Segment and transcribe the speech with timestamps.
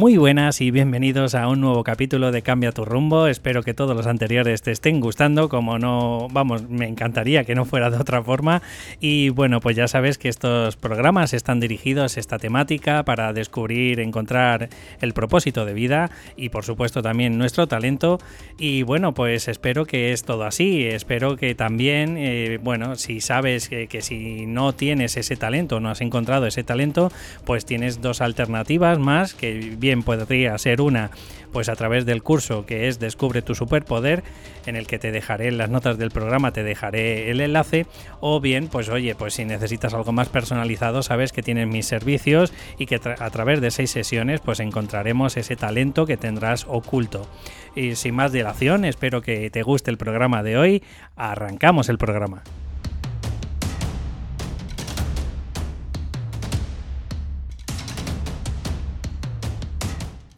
[0.00, 3.26] Muy buenas y bienvenidos a un nuevo capítulo de Cambia tu rumbo.
[3.26, 7.66] Espero que todos los anteriores te estén gustando, como no, vamos, me encantaría que no
[7.66, 8.62] fuera de otra forma.
[8.98, 14.00] Y bueno, pues ya sabes que estos programas están dirigidos a esta temática para descubrir,
[14.00, 14.70] encontrar
[15.02, 18.20] el propósito de vida y por supuesto también nuestro talento.
[18.56, 20.82] Y bueno, pues espero que es todo así.
[20.82, 25.90] Espero que también, eh, bueno, si sabes que, que si no tienes ese talento, no
[25.90, 27.12] has encontrado ese talento,
[27.44, 31.10] pues tienes dos alternativas más que bien podría ser una
[31.52, 34.22] pues a través del curso que es Descubre tu superpoder,
[34.66, 37.86] en el que te dejaré en las notas del programa, te dejaré el enlace,
[38.20, 42.52] o bien, pues oye, pues si necesitas algo más personalizado, sabes que tienes mis servicios
[42.78, 47.26] y que a través de seis sesiones pues encontraremos ese talento que tendrás oculto.
[47.74, 50.82] Y sin más dilación, espero que te guste el programa de hoy,
[51.16, 52.42] arrancamos el programa.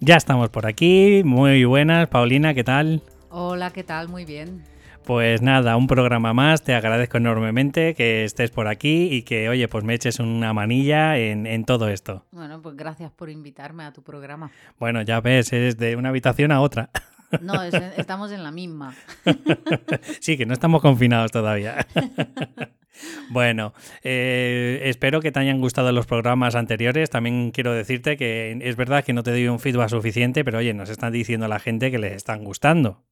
[0.05, 2.09] Ya estamos por aquí, muy buenas.
[2.09, 3.03] Paulina, ¿qué tal?
[3.31, 4.09] Hola, ¿qué tal?
[4.09, 4.65] Muy bien.
[5.07, 9.69] Pues nada, un programa más, te agradezco enormemente que estés por aquí y que, oye,
[9.69, 12.25] pues me eches una manilla en, todo esto.
[12.33, 14.51] Bueno, pues gracias por invitarme a tu programa.
[14.77, 16.91] Bueno, ya ves, es de una habitación a otra.
[17.41, 18.95] No, estamos en la misma.
[20.21, 21.87] sí, que no estamos confinados todavía.
[23.31, 27.11] Bueno, eh, espero que te hayan gustado los programas anteriores.
[27.11, 30.75] También quiero decirte que es verdad que no te doy un feedback suficiente, pero oye,
[30.75, 33.03] nos están diciendo a la gente que les están gustando.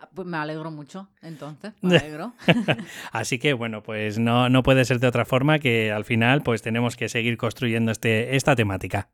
[0.00, 2.34] Ah, pues me alegro mucho, entonces, me alegro.
[3.12, 6.62] Así que bueno, pues no, no puede ser de otra forma que al final pues
[6.62, 9.10] tenemos que seguir construyendo este, esta temática.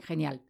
[0.00, 0.42] Genial.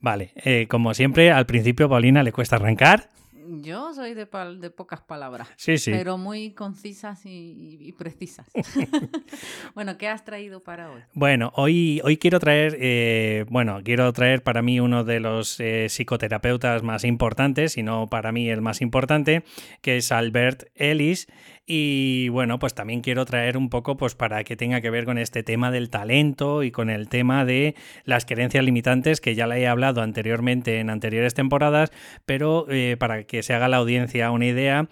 [0.00, 3.08] Vale, eh, como siempre, al principio Paulina le cuesta arrancar.
[3.48, 5.90] Yo soy de, de pocas palabras, sí, sí.
[5.90, 8.46] pero muy concisas y, precisas.
[9.74, 11.00] bueno, ¿qué has traído para hoy?
[11.14, 15.86] Bueno, hoy, hoy quiero traer, eh, bueno, quiero traer para mí uno de los eh,
[15.88, 19.44] psicoterapeutas más importantes, y no para mí el más importante,
[19.80, 21.26] que es Albert Ellis.
[21.70, 25.18] Y bueno, pues también quiero traer un poco pues para que tenga que ver con
[25.18, 27.74] este tema del talento y con el tema de
[28.04, 31.92] las creencias limitantes que ya le he hablado anteriormente en anteriores temporadas,
[32.24, 34.88] pero eh, para que se haga la audiencia una idea,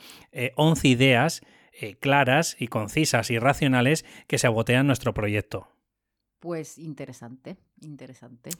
[0.57, 1.41] 11 eh, ideas
[1.73, 5.69] eh, claras y concisas y racionales que se abotean nuestro proyecto.
[6.41, 8.51] Pues interesante, interesante.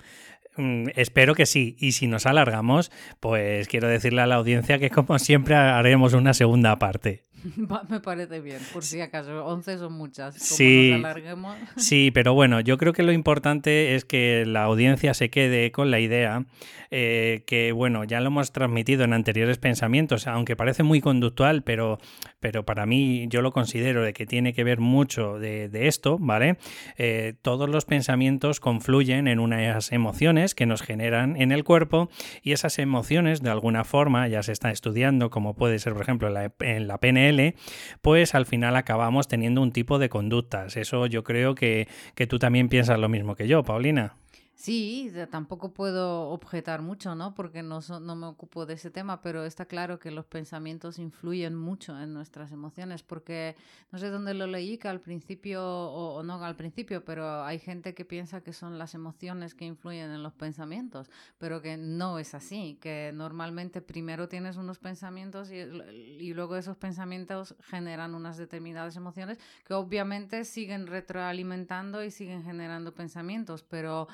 [0.57, 1.77] Mm, espero que sí.
[1.79, 2.91] Y si nos alargamos,
[3.21, 7.27] pues quiero decirle a la audiencia que como siempre haremos una segunda parte.
[7.89, 9.45] Me parece bien, por si acaso.
[9.45, 10.35] 11 son muchas.
[10.37, 11.03] sí,
[11.77, 15.91] sí, pero bueno, yo creo que lo importante es que la audiencia se quede con
[15.91, 16.45] la idea
[16.91, 21.99] eh, que, bueno, ya lo hemos transmitido en anteriores pensamientos, aunque parece muy conductual, pero,
[22.41, 26.57] pero para mí yo lo considero de que tiene que ver mucho de, esto, ¿vale?
[26.97, 32.11] Eh, todos los pensamientos confluyen en unas emociones que nos generan en el cuerpo
[32.43, 36.29] y esas emociones, de alguna forma, ya se está estudiando, como puede ser, por ejemplo,
[36.29, 37.55] la, en la PNL,
[38.03, 40.77] pues al final acabamos teniendo un tipo de conductas.
[40.77, 44.17] Eso yo creo que, que tú también piensas lo mismo que yo, Paulina.
[44.59, 47.35] Sí, tampoco puedo objetar mucho, ¿no?
[47.35, 51.55] Porque no, no me ocupo de ese tema, pero está claro que los pensamientos influyen
[51.55, 53.55] mucho en nuestras emociones, porque
[53.93, 57.93] no sé dónde lo leí, que al principio, o, no al principio, pero hay gente
[57.95, 62.33] que piensa que son las emociones que influyen en los pensamientos, pero que no es
[62.35, 68.97] así, que normalmente primero tienes unos pensamientos y, y luego esos pensamientos generan unas determinadas
[68.97, 74.09] emociones que obviamente siguen retroalimentando y siguen generando pensamientos, pero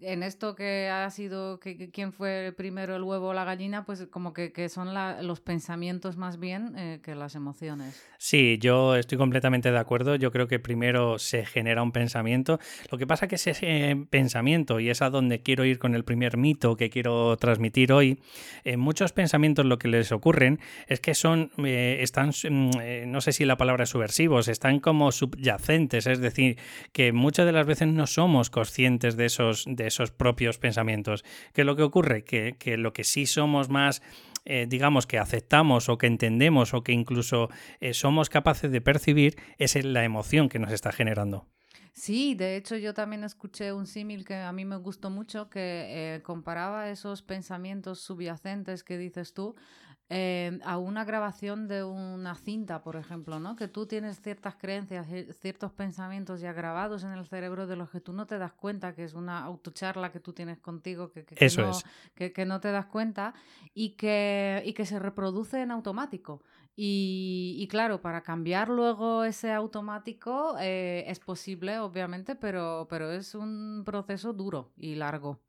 [0.00, 4.06] en esto que ha sido que, quién fue primero el huevo o la gallina, pues
[4.10, 4.94] como que, son
[5.26, 8.02] los pensamientos más bien eh, que las emociones.
[8.18, 10.16] Sí, yo estoy completamente de acuerdo.
[10.16, 12.58] Yo creo que primero se genera un pensamiento.
[12.90, 16.36] Lo que pasa que ese pensamiento, y es a donde quiero ir con el primer
[16.36, 18.18] mito que quiero transmitir hoy,
[18.64, 23.20] en muchos pensamientos lo que les ocurren es que son, eh, están, mm, eh, no
[23.20, 26.58] sé si la palabra es subversivos, están como subyacentes, es decir,
[26.92, 31.24] que muchas de las veces no somos conscientes de esos, esos propios pensamientos.
[31.52, 32.24] ¿Qué es lo que ocurre?
[32.24, 34.02] Que, lo que sí somos más
[34.48, 37.48] eh, digamos, que aceptamos o que entendemos o que incluso
[37.80, 41.48] eh, somos capaces de percibir es la emoción que nos está generando.
[41.96, 45.86] Sí, de hecho yo también escuché un símil que a mí me gustó mucho, que
[45.88, 49.56] eh, comparaba esos pensamientos subyacentes que dices tú
[50.08, 53.56] eh, a una grabación de una cinta, por ejemplo, ¿no?
[53.56, 57.90] Que tú tienes ciertas creencias, eh, ciertos pensamientos ya grabados en el cerebro de los
[57.90, 61.26] que tú no te das cuenta, que es una autocharla que tú tienes contigo, que,
[61.36, 61.72] Eso no,
[62.14, 63.34] que, no te das cuenta
[63.74, 66.40] y que, y que se reproduce en automático.
[66.78, 73.82] Y, claro, para cambiar luego ese automático eh, es posible, obviamente, pero, pero es un
[73.84, 75.40] proceso duro y largo.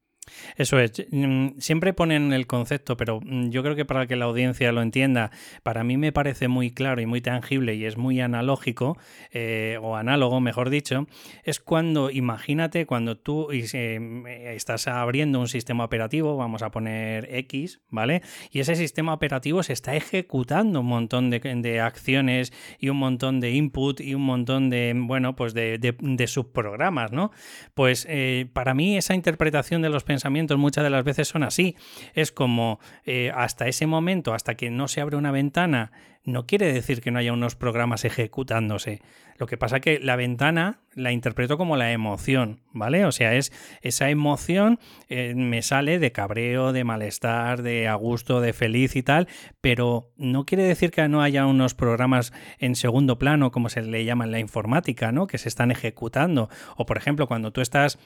[0.56, 1.06] Eso es.
[1.12, 4.81] Mm, siempre ponen el concepto, pero mm, yo creo que para que la audiencia lo
[4.81, 5.31] entienda,
[5.63, 8.97] para mí me parece muy claro y muy tangible y es muy analógico,
[9.31, 11.07] eh, o análogo, mejor dicho,
[11.44, 17.81] es cuando, imagínate, cuando tú eh, estás abriendo un sistema operativo, vamos a poner X,
[17.89, 18.21] ¿vale?
[18.51, 23.51] Y ese sistema operativo se está ejecutando un montón de, acciones y un montón de
[23.51, 27.31] input y un montón de, bueno, pues de, subprogramas, ¿no?
[27.74, 31.43] Pues eh, para mí esa interpretación de los pensamientos pensamientos muchas de las veces son
[31.43, 31.75] así.
[32.15, 35.91] Es como eh, hasta ese momento, hasta que no se abre una ventana,
[36.23, 39.01] no quiere decir que no haya unos programas ejecutándose.
[39.37, 43.05] Lo que pasa que la ventana la interpreto como la emoción, ¿vale?
[43.05, 43.53] O sea, es
[43.83, 49.03] esa emoción eh, me sale de cabreo, de malestar, de a gusto, de feliz y
[49.03, 49.27] tal,
[49.61, 54.03] pero no quiere decir que no haya unos programas en segundo plano, como se le
[54.03, 55.27] llama en la informática, ¿no?
[55.27, 56.49] Que se están ejecutando.
[56.75, 57.99] O por ejemplo, cuando tú estás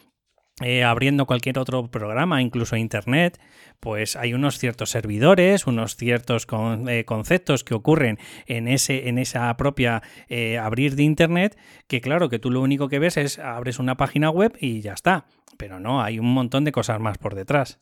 [0.63, 3.39] eh, abriendo cualquier otro programa, incluso Internet,
[3.79, 6.47] pues hay unos ciertos servidores, unos ciertos
[6.87, 12.29] eh, conceptos que ocurren en, ese, en esa propia eh, abrir de Internet, que claro,
[12.29, 15.25] que tú lo único que ves es abres una página web y ya está,
[15.57, 17.79] pero no, hay un montón de cosas más por detrás.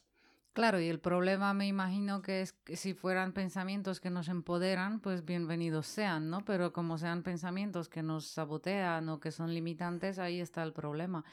[0.54, 5.00] Claro, y el problema me imagino que es que si fueran pensamientos que nos empoderan,
[5.00, 6.44] pues bienvenidos sean, ¿no?
[6.44, 11.24] Pero como sean pensamientos que nos sabotean o que son limitantes, ahí está el problema.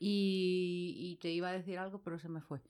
[0.00, 2.60] Y, te iba a decir algo, pero se me fue.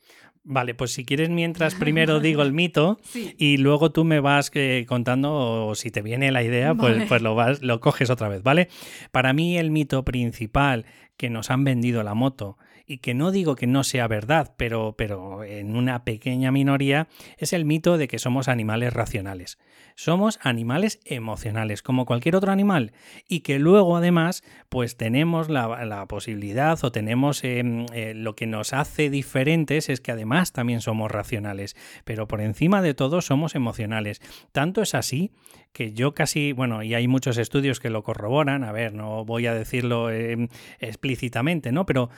[0.45, 4.85] Vale, pues si quieres, mientras primero digo el mito y luego tú me vas eh,
[4.87, 8.43] contando, o si te viene la idea, pues, pues lo, vas, lo coges otra vez,
[8.43, 8.69] ¿vale?
[9.11, 10.85] Para mí el mito principal
[11.17, 14.95] que nos han vendido la moto y que no digo que no sea verdad, pero,
[14.97, 17.09] pero en una pequeña minoría,
[17.39, 19.59] es el mito de que somos animales racionales.
[19.97, 22.93] Somos animales emocionales, como cualquier otro animal,
[23.29, 28.73] y que luego además, pues tenemos la, posibilidad o tenemos em, eh, lo que nos
[28.73, 34.21] hace diferentes es que además también somos racionales, pero por encima de todo somos emocionales.
[34.53, 35.31] Tanto es así
[35.73, 39.47] que yo casi, bueno, y hay muchos estudios que lo corroboran, a ver, no voy
[39.47, 40.49] a decirlo em,
[40.79, 41.87] explícitamente, ¿no?
[41.87, 42.11] Pero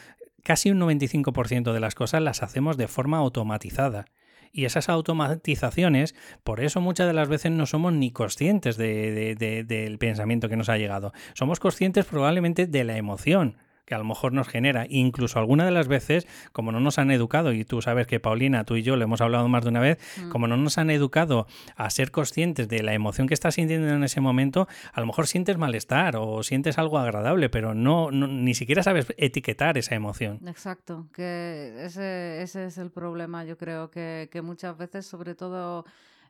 [0.46, 4.04] casi un 95% de las cosas las hacemos de forma automatizada.
[4.52, 6.14] Y esas automatizaciones,
[6.44, 10.78] por eso muchas de las veces no somos ni conscientes del pensamiento que nos ha
[10.78, 11.12] llegado.
[11.34, 14.86] Somos conscientes probablemente de la emoción que a lo mejor nos genera.
[14.88, 18.64] Incluso alguna de las veces, como no nos han educado, y tú sabes que Paulina,
[18.64, 20.28] tú y yo lo hemos hablado más de una vez, mm.
[20.30, 21.46] como no nos han educado
[21.76, 25.26] a ser conscientes de la emoción que estás sintiendo en ese momento, a lo mejor
[25.26, 30.40] sientes malestar o sientes algo agradable, pero no, ni siquiera sabes etiquetar esa emoción.
[30.46, 35.84] Exacto, que ese, ese es el problema, yo creo que, que muchas veces, sobre todo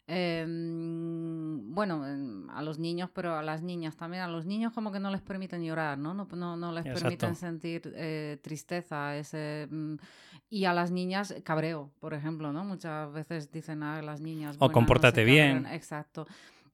[0.09, 2.05] Em, bueno,
[2.53, 4.23] a los niños, pero a las niñas también.
[4.23, 6.15] A los niños como que no les permiten llorar, ¿no?
[6.15, 9.17] No, no, les permiten sentir eh, tristeza.
[9.17, 9.97] Ese, mm,
[10.49, 12.65] y a las niñas cabreo, por ejemplo, ¿no?
[12.65, 14.57] Muchas veces dicen a las niñas...
[14.61, 15.67] O compórtate bien.
[15.67, 16.27] Exacto.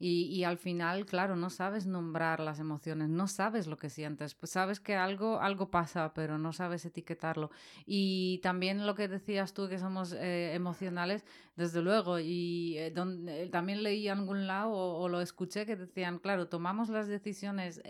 [0.04, 4.34] Y, y, al final, claro, no sabes nombrar las emociones, no sabes lo que sientes,
[4.34, 7.52] pues sabes que algo, algo pasa, pero no sabes etiquetarlo.
[7.86, 13.44] Y también lo que decías tú, que somos eh, emocionales, desde luego, y eh, donde,
[13.44, 17.80] eh, también leí en algún lado o, lo escuché que decían, claro, tomamos las decisiones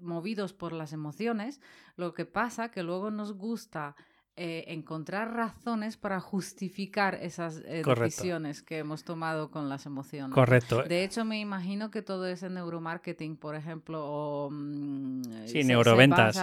[0.00, 1.60] movidos por las emociones,
[1.94, 3.94] lo que pasa que luego nos gusta
[4.36, 10.34] eh, encontrar razones para justificar esas eh, decisiones que hemos tomado con las emociones.
[10.34, 10.82] Correcto.
[10.82, 14.50] De hecho, me imagino que todo ese neuromarketing, por ejemplo, o...
[14.50, 16.34] Mm, sí, neuroventas.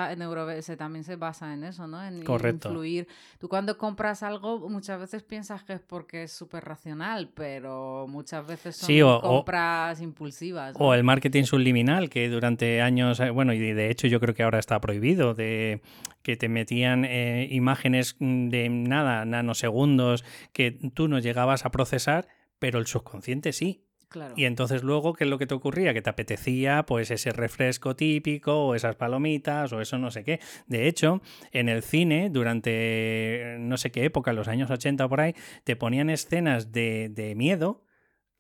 [0.62, 2.02] Se también se basa en eso, ¿no?
[2.02, 2.70] En Correcto.
[2.70, 3.10] influir.
[3.40, 8.48] Tú cuando compras algo, muchas veces piensas que es porque es súper racional, pero muchas
[8.48, 10.76] veces son compras impulsivas.
[10.80, 14.44] O el marketing subliminal, que durante años, eh, bueno, y de hecho yo creo que
[14.44, 15.82] ahora está prohibido, de
[16.24, 17.06] que te metían
[17.50, 20.24] imágenes Mm, de nada, nanosegundos,
[20.54, 22.28] que tú no llegabas a procesar,
[22.60, 23.86] pero el subconsciente sí.
[24.36, 25.94] Y entonces luego, ¿qué es lo que te ocurría?
[25.94, 30.42] Que te apetecía pues ese refresco típico o esas palomitas o eso no sé qué.
[30.68, 31.22] De hecho,
[31.54, 36.10] en el cine, durante no sé qué época, los años 80 por ahí, te ponían
[36.10, 37.86] escenas de, de miedo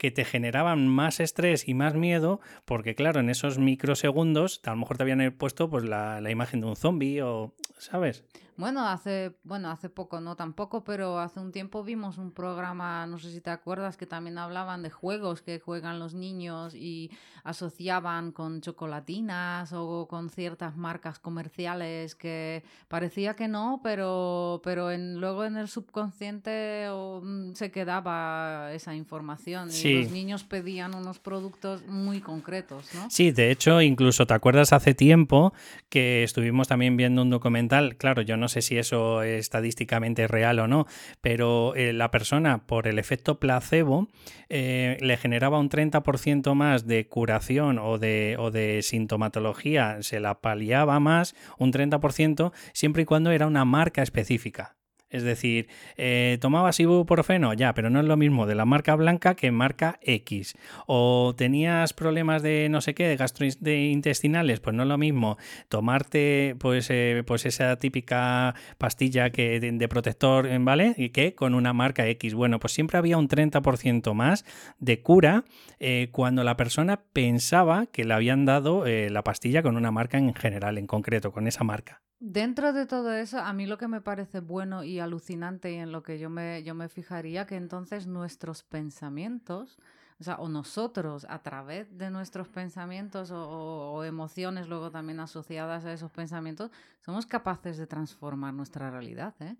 [0.02, 4.78] que te generaban más estrés y más miedo, porque claro, en esos microsegundos a lo
[4.78, 8.24] mejor te habían puesto pues la, la imagen de un zombie o, ¿sabes?
[8.62, 13.18] Bueno, hace, bueno, hace poco, no tampoco, pero hace un tiempo vimos un programa, no
[13.18, 17.10] sé si te acuerdas, que también hablaban de juegos que juegan los niños y
[17.44, 25.20] asociaban con chocolatinas o con ciertas marcas comerciales que parecía que no, pero, pero en,
[25.20, 31.84] luego en el subconsciente mm, se quedaba esa información y los niños pedían unos productos
[31.88, 33.10] muy concretos, ¿no?
[33.10, 35.52] Sí, de hecho, incluso te acuerdas hace tiempo
[35.90, 40.60] que estuvimos también viendo un documental, claro, yo no sé si eso estadísticamente es real
[40.60, 40.86] o no,
[41.22, 44.08] pero eh, la persona por el efecto placebo
[44.50, 50.42] eh, le generaba un 30% más de curación o de, o de sintomatología, se la
[50.42, 54.76] paliaba más, un 30%, siempre y cuando era una marca específica.
[55.12, 59.36] Es decir, eh, tomabas ibuprofeno, ya, pero no es lo mismo de la marca blanca
[59.36, 60.56] que marca X.
[60.88, 65.38] O tenías problemas de no sé qué, de gastrointestinales, pues no es lo mismo
[65.68, 70.96] tomarte pues, eh, pues esa típica pastilla que de, protector, ¿vale?
[70.98, 72.34] Y que con una marca X.
[72.34, 74.46] Bueno, pues siempre había un 30% más
[74.80, 75.44] de cura
[75.80, 80.34] eh, cuando la persona pensaba que le habían dado la pastilla con una marca en
[80.34, 82.02] general, en concreto, con esa marca.
[82.24, 85.92] Dentro de todo eso, a mí lo que me parece bueno y alucinante y en
[85.92, 89.80] lo que yo me, yo me fijaría, que entonces nuestros pensamientos,
[90.20, 95.94] o sea, o nosotros a través de nuestros pensamientos o, emociones luego también asociadas a
[95.94, 99.56] esos pensamientos, somos capaces de transformar nuestra realidad, ¿eh?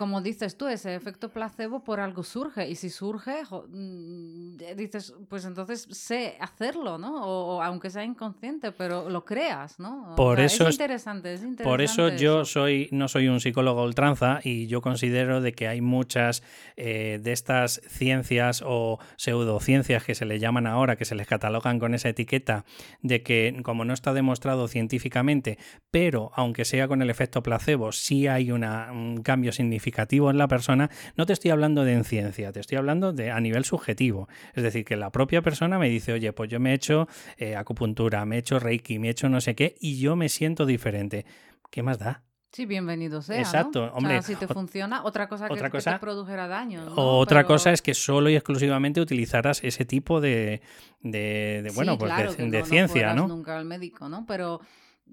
[0.00, 2.66] Como dices tú, ese efecto placebo por algo surge.
[2.66, 7.26] Y si surge, mm, dices, pues entonces sé hacerlo, ¿no?
[7.26, 10.14] O, aunque sea inconsciente, pero lo creas, ¿no?
[10.16, 11.64] por eso es interesante, es interesante.
[11.64, 15.82] Por eso, yo soy, no soy un psicólogo ultranza y yo considero de que hay
[15.82, 16.42] muchas
[16.78, 21.78] eh, de estas ciencias o pseudociencias que se le llaman ahora, que se les catalogan
[21.78, 22.64] con esa etiqueta
[23.02, 25.58] de que como no está demostrado científicamente,
[25.90, 29.89] pero aunque sea con el efecto placebo, sí hay una, un cambio significativo
[30.30, 33.40] en la persona, no te estoy hablando de en ciencia, te estoy hablando de a
[33.40, 34.28] nivel subjetivo.
[34.54, 37.56] Es decir, que la propia persona me dice, oye, pues yo me he hecho eh,
[37.56, 40.66] acupuntura, me he hecho reiki, me he hecho no sé qué, y yo me siento
[40.66, 41.24] diferente.
[41.70, 42.22] ¿Qué más da?
[42.52, 43.38] Sí, bienvenido sea.
[43.38, 44.22] Exacto, hombre.
[44.22, 46.84] si te funciona, otra cosa que, otra cosa, te produjera daño.
[46.96, 50.60] Otra cosa es que solo y exclusivamente utilizaras ese tipo de,
[51.00, 53.28] de, bueno, pues de, ciencia, ¿no?
[53.28, 54.26] nunca al médico, ¿no?
[54.26, 54.60] Pero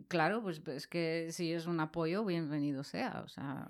[0.07, 3.21] claro, pues es que si es un apoyo, bienvenido sea.
[3.23, 3.67] O sea.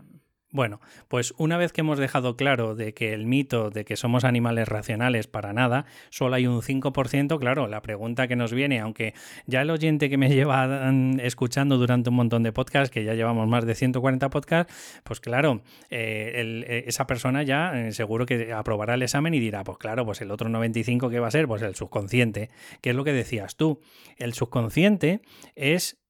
[0.50, 4.24] Bueno, pues una vez que hemos dejado claro de que el mito de que somos
[4.24, 9.13] animales racionales para nada, solo hay un 5%, claro, la pregunta que nos viene, aunque
[9.46, 13.13] ya el oyente que me lleva mm, escuchando durante un montón de podcasts, que ya
[13.13, 18.54] llevamos más de 140 podcasts, pues claro, eh, eh, esa persona ya eh, seguro que
[18.54, 21.48] aprobará el examen y dirá, pues claro, pues el otro 95 que va a ser,
[21.48, 23.82] pues el subconsciente, que es lo que decías tú.
[24.16, 25.20] El subconsciente
[25.56, 26.01] es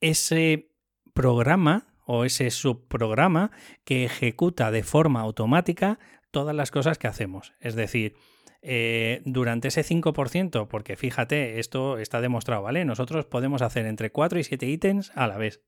[0.00, 0.70] ese
[1.12, 3.50] programa o ese subprograma
[3.84, 5.98] que ejecuta de forma automática
[6.30, 7.54] todas las cosas que hacemos.
[7.60, 8.14] Es decir,
[8.62, 12.84] eh, durante ese 5%, porque fíjate, esto está demostrado, ¿vale?
[12.84, 15.60] Nosotros podemos hacer entre 4 y 7 ítems a la vez.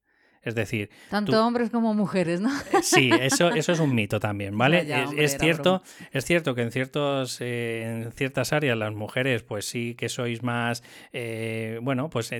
[0.47, 2.51] Es decir, tanto hombres como mujeres, ¿no?
[2.73, 4.87] Eh, sí, eso, eso es un mito también, ¿vale?
[5.17, 9.97] es, cierto, es cierto que en ciertos, eh, en ciertas áreas las mujeres, pues sí
[9.97, 12.39] que sois más, eh, bueno, pues a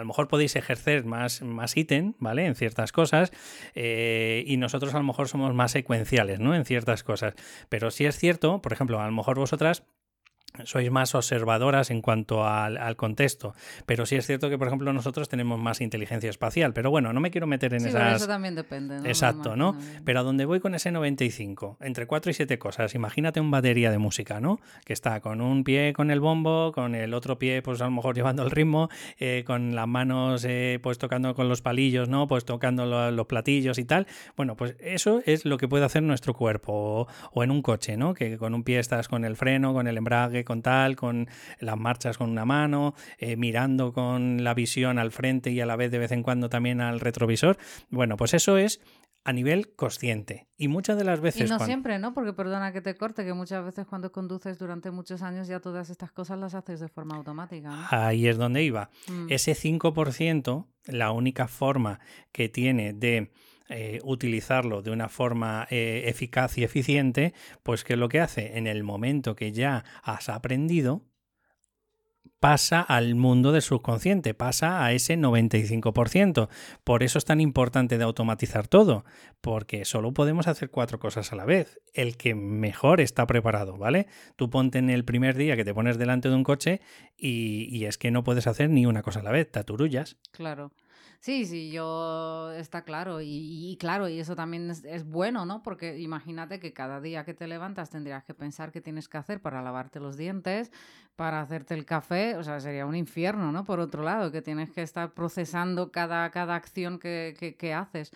[0.00, 2.46] lo mejor podéis ejercer más, más ítem, ¿vale?
[2.46, 3.30] En ciertas cosas,
[3.76, 6.52] y nosotros a lo mejor somos más secuenciales, ¿no?
[6.52, 7.34] En ciertas cosas.
[7.68, 9.84] Pero sí es cierto, por ejemplo, a lo mejor vosotras
[10.64, 13.54] sois más observadoras en cuanto al, contexto.
[13.84, 16.72] Pero sí es cierto que, por ejemplo, nosotros tenemos más inteligencia espacial.
[16.72, 18.16] Pero bueno, no me quiero meter en sí, esas.
[18.16, 18.96] eso también depende.
[19.08, 19.76] Exacto, ¿no?
[20.04, 22.94] Pero a dónde voy con ese 95, entre 4 y 7 cosas.
[22.94, 24.60] Imagínate un batería de música, ¿no?
[24.84, 27.90] Que está con un pie con el bombo, con el otro pie, pues a lo
[27.90, 32.26] mejor llevando el ritmo, eh, con las manos, eh, pues tocando con los palillos, ¿no?
[32.26, 34.06] Pues tocando los platillos y tal.
[34.36, 36.72] Bueno, pues eso es lo que puede hacer nuestro cuerpo.
[36.76, 38.14] O, o en un coche, ¿no?
[38.14, 41.28] Que con un pie estás con el freno, con el embrague, con tal, con
[41.60, 45.76] las marchas con una mano, eh, mirando con la visión al frente y a la
[45.76, 47.58] vez de vez en cuando también al retrovisor.
[47.90, 48.80] Bueno, pues eso es
[49.26, 50.46] a nivel consciente.
[50.56, 51.50] Y muchas de las veces...
[51.50, 52.14] Y no siempre, ¿no?
[52.14, 55.90] Porque perdona que te corte, que muchas veces cuando conduces durante muchos años ya todas
[55.90, 57.88] estas cosas las haces de forma automática.
[57.90, 58.88] Ahí es donde iba.
[59.08, 59.26] Mm.
[59.28, 61.98] Ese 5%, la única forma
[62.30, 63.32] que tiene de
[63.68, 68.58] eh, utilizarlo de una forma eh, eficaz y eficiente, pues ¿qué es lo que hace?
[68.58, 71.02] En el momento que ya has aprendido,
[72.40, 76.48] pasa al mundo del subconsciente, pasa a ese 95%.
[76.84, 79.04] Por eso es tan importante de automatizar todo,
[79.40, 81.80] porque solo podemos hacer cuatro cosas a la vez.
[81.92, 84.06] El que mejor está preparado, ¿vale?
[84.36, 86.80] Tú ponte en el primer día que te pones delante de un coche
[87.16, 90.16] y, es que no puedes hacer ni una cosa a la vez, te.
[90.32, 90.72] Claro.
[91.20, 93.20] Sí, sí, yo está claro.
[93.20, 95.62] Y, claro, y eso también es, bueno, ¿no?
[95.62, 99.40] Porque imagínate que cada día que te levantas tendrías que pensar qué tienes que hacer
[99.40, 100.70] para lavarte los dientes,
[101.16, 102.36] para hacerte el café.
[102.36, 103.64] O sea, sería un infierno, ¿no?
[103.64, 108.12] Por otro lado, que tienes que estar procesando cada, cada acción que, que, haces.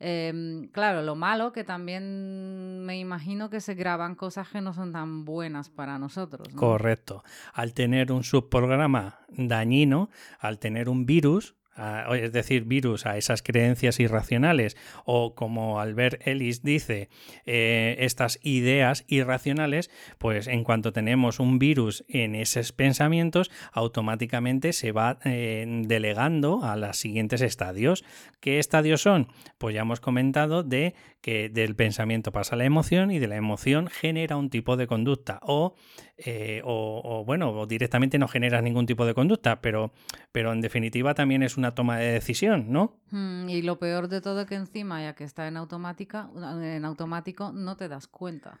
[0.00, 4.92] Em, claro, lo malo que también me imagino que se graban cosas que no son
[4.92, 6.48] tan buenas para nosotros.
[6.54, 7.22] Correcto.
[7.52, 11.54] Al tener un subprograma dañino, al tener un virus,
[12.14, 17.08] es decir, virus a esas creencias irracionales o como Albert Ellis dice,
[17.46, 24.92] eh, estas ideas irracionales, pues en cuanto tenemos un virus en esos pensamientos, automáticamente se
[24.92, 28.04] va eh, delegando a los siguientes estadios.
[28.40, 29.28] ¿Qué estadios son?
[29.58, 33.36] Pues ya hemos comentado de que del pensamiento pasa a la emoción y de la
[33.36, 35.74] emoción genera un tipo de conducta o,
[36.18, 39.94] eh, o, bueno, directamente no genera ningún tipo de conducta, pero,
[40.32, 42.98] pero en definitiva también es una toma de decisión, ¿no?
[43.10, 46.28] Mm, y lo peor de todo que encima, ya que está en automática,
[46.60, 48.60] en automático, no te das cuenta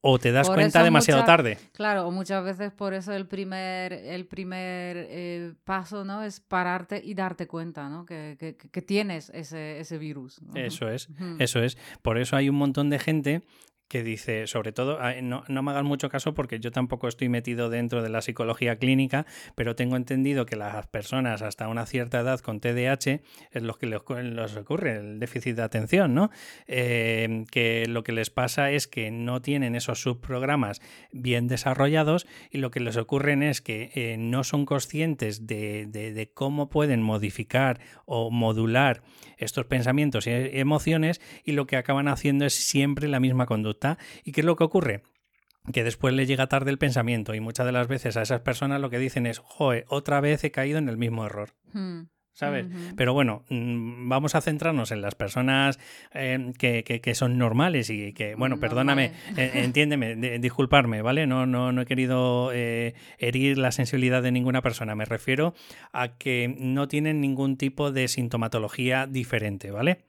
[0.00, 1.58] o te das cuenta demasiado tarde.
[1.72, 6.22] Claro, muchas veces por eso el primer, el primer eh, paso ¿no?
[6.22, 8.06] es pararte y darte cuenta ¿no?
[8.06, 10.40] que, que, tienes ese, ese virus.
[10.54, 11.76] Eso es, eso es.
[12.02, 13.42] Por eso hay un montón de gente
[13.88, 17.70] que dice, sobre todo, no, no, me hagan mucho caso porque yo tampoco estoy metido
[17.70, 22.40] dentro de la psicología clínica, pero tengo entendido que las personas hasta una cierta edad
[22.40, 23.20] con TDAH
[23.52, 26.30] es lo que les, ocurre, el déficit de atención, ¿no?
[26.66, 30.80] Eh, que lo que les pasa es que no tienen esos subprogramas
[31.12, 36.30] bien desarrollados y lo que les ocurre es que eh, no son conscientes de, de
[36.32, 39.02] cómo pueden modificar o modular
[39.36, 43.75] estos pensamientos y emociones y lo que acaban haciendo es siempre la misma conducta
[44.24, 45.02] ¿Y qué es lo que ocurre?
[45.72, 48.80] que después le llega tarde el pensamiento y muchas de las veces a esas personas
[48.80, 51.54] lo que dicen es, joe, otra vez he caído en el mismo error.
[51.72, 52.04] Hmm.
[52.36, 52.66] ¿sabes?
[52.96, 55.78] Pero bueno, mm, vamos a centrarnos en las personas
[56.12, 61.26] eh, que, son normales y que, bueno, perdóname, eh, entiéndeme, disculparme, ¿vale?
[61.26, 64.94] No, no, no he querido eh, herir la sensibilidad de ninguna persona.
[64.94, 65.54] Me refiero
[65.94, 70.04] a que no tienen ningún tipo de sintomatología diferente, ¿vale?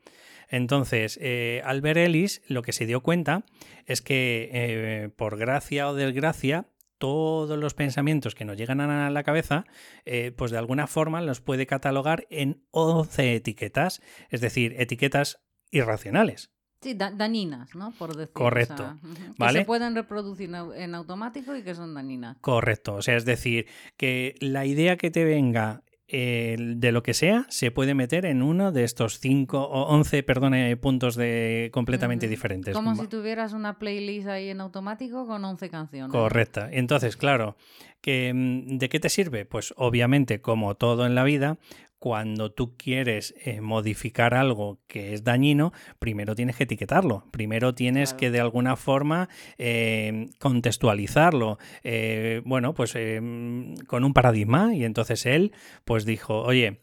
[0.49, 3.43] Entonces, eh, Albert Ellis lo que se dio cuenta
[3.85, 9.23] es que eh, por gracia o desgracia, todos los pensamientos que nos llegan a la
[9.23, 9.65] cabeza,
[10.05, 15.39] eh, pues de alguna forma los puede catalogar en 11 etiquetas, es decir, etiquetas
[15.71, 16.51] irracionales.
[16.81, 17.91] Sí, dañinas, ¿no?
[17.97, 18.33] Por decir.
[18.33, 18.99] Correcto.
[19.37, 22.37] Que se pueden reproducir en automático y que son dañinas.
[22.39, 22.95] Correcto.
[22.95, 23.65] O sea, es decir,
[23.97, 28.71] que la idea que te venga de lo que sea, se puede meter en uno
[28.71, 32.73] de estos 5 o 11, perdone, puntos de completamente diferentes.
[32.73, 36.11] Como si tuvieras una playlist ahí en automático con 11 canciones.
[36.11, 36.69] Correcta.
[36.71, 37.57] Entonces, claro,
[38.01, 39.45] que, mm, ¿de qué te sirve?
[39.45, 41.57] Pues obviamente, como todo en la vida,
[41.99, 48.13] cuando tú quieres eh, modificar algo que es dañino, primero tienes que etiquetarlo, primero tienes
[48.13, 54.75] que de alguna forma eh, contextualizarlo, eh, bueno, pues con un paradigma.
[54.75, 55.53] Y entonces él
[55.85, 56.81] pues dijo, oye,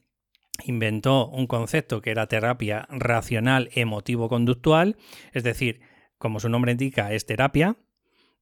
[0.64, 4.96] inventó un concepto que era terapia racional emotivo-conductual,
[5.32, 5.80] es decir,
[6.18, 7.76] como su nombre indica, es terapia,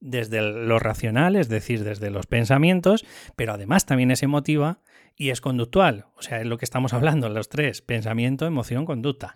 [0.01, 3.05] desde lo racional, es decir, desde los pensamientos,
[3.37, 4.81] pero además también es emotiva
[5.23, 6.07] y es conductual.
[6.17, 9.33] O sea, es lo que estamos hablando, los tres, pensamiento, emoción, conducta.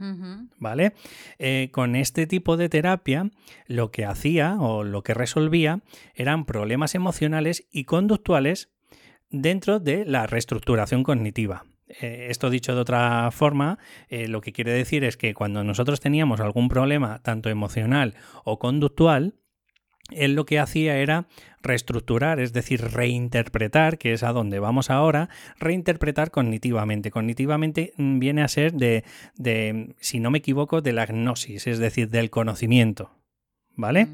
[0.59, 0.95] ¿Vale?
[1.39, 3.31] Eh, con este tipo de terapia,
[3.69, 5.83] lo que hacía o lo que resolvía
[6.17, 8.73] eran problemas emocionales y conductuales
[9.31, 11.67] dentro de la reestructuración cognitiva.
[11.87, 16.01] Eh, esto dicho de otra forma, eh, lo que quiere decir es que cuando nosotros
[16.01, 19.35] teníamos algún problema, tanto emocional o conductual,
[20.11, 21.27] él lo que hacía era
[21.63, 27.11] reestructurar, es decir, reinterpretar, que es a donde vamos ahora, reinterpretar cognitivamente.
[27.11, 29.05] Cognitivamente mm, viene a ser de,
[29.99, 33.11] si no me equivoco, de la gnosis, es decir, del conocimiento.
[33.79, 34.09] ¿Vale?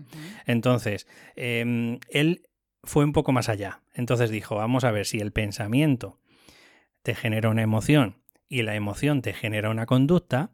[0.44, 2.42] Entonces, em, él
[2.82, 3.82] fue un poco más allá.
[3.94, 6.18] Entonces dijo, vamos a ver si el pensamiento
[7.02, 10.50] te genera una emoción y la emoción te genera una conducta,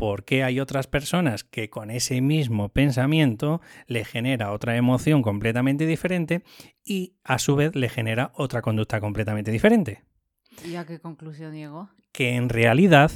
[0.00, 5.84] por qué hay otras personas que con ese mismo pensamiento le genera otra emoción completamente
[5.84, 6.42] diferente
[6.82, 10.02] y a su vez le genera otra conducta completamente diferente.
[10.64, 11.90] ¿Y a qué conclusión llegó?
[12.12, 13.10] Que en realidad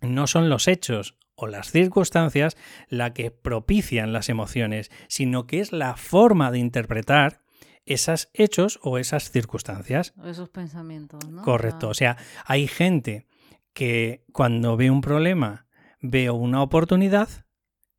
[0.00, 2.56] no son los hechos o las circunstancias
[2.88, 7.42] la que propician las emociones, sino que es la forma de interpretar
[7.84, 10.14] esos hechos o esas circunstancias.
[10.24, 11.42] Esos pensamientos, ¿no?
[11.42, 11.90] Correcto.
[11.90, 12.16] O sea,
[12.46, 13.26] hay gente
[13.74, 15.67] que cuando ve un problema
[16.00, 17.28] veo una oportunidad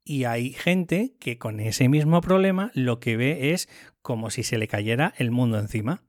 [0.04, 3.70] y hay gente que con ese mismo problema lo que ve es
[4.02, 6.02] como si se le cayera el mundo encima.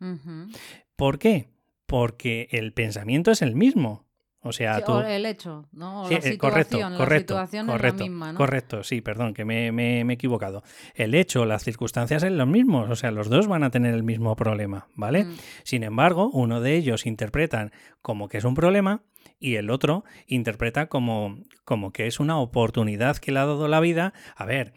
[0.96, 1.50] ¿Por qué?
[1.86, 4.06] Porque el pensamiento es el mismo.
[4.42, 4.98] O sea, tú...
[5.00, 6.08] el hecho, ¿no?
[6.08, 8.38] la situación, correcto, correcto, la situación correcto, es la misma, ¿no?
[8.38, 10.62] correcto, sí, perdón, que me, me, he equivocado.
[10.94, 14.02] El hecho, las circunstancias son los mismos, o sea, los dos van a tener el
[14.02, 15.24] mismo problema, ¿vale?
[15.24, 15.36] Mm.
[15.62, 19.02] Sin embargo, uno de ellos interpretan como que es un problema
[19.40, 23.80] y el otro interpreta como, como que es una oportunidad que le ha dado la
[23.80, 24.12] vida.
[24.36, 24.74] A ver,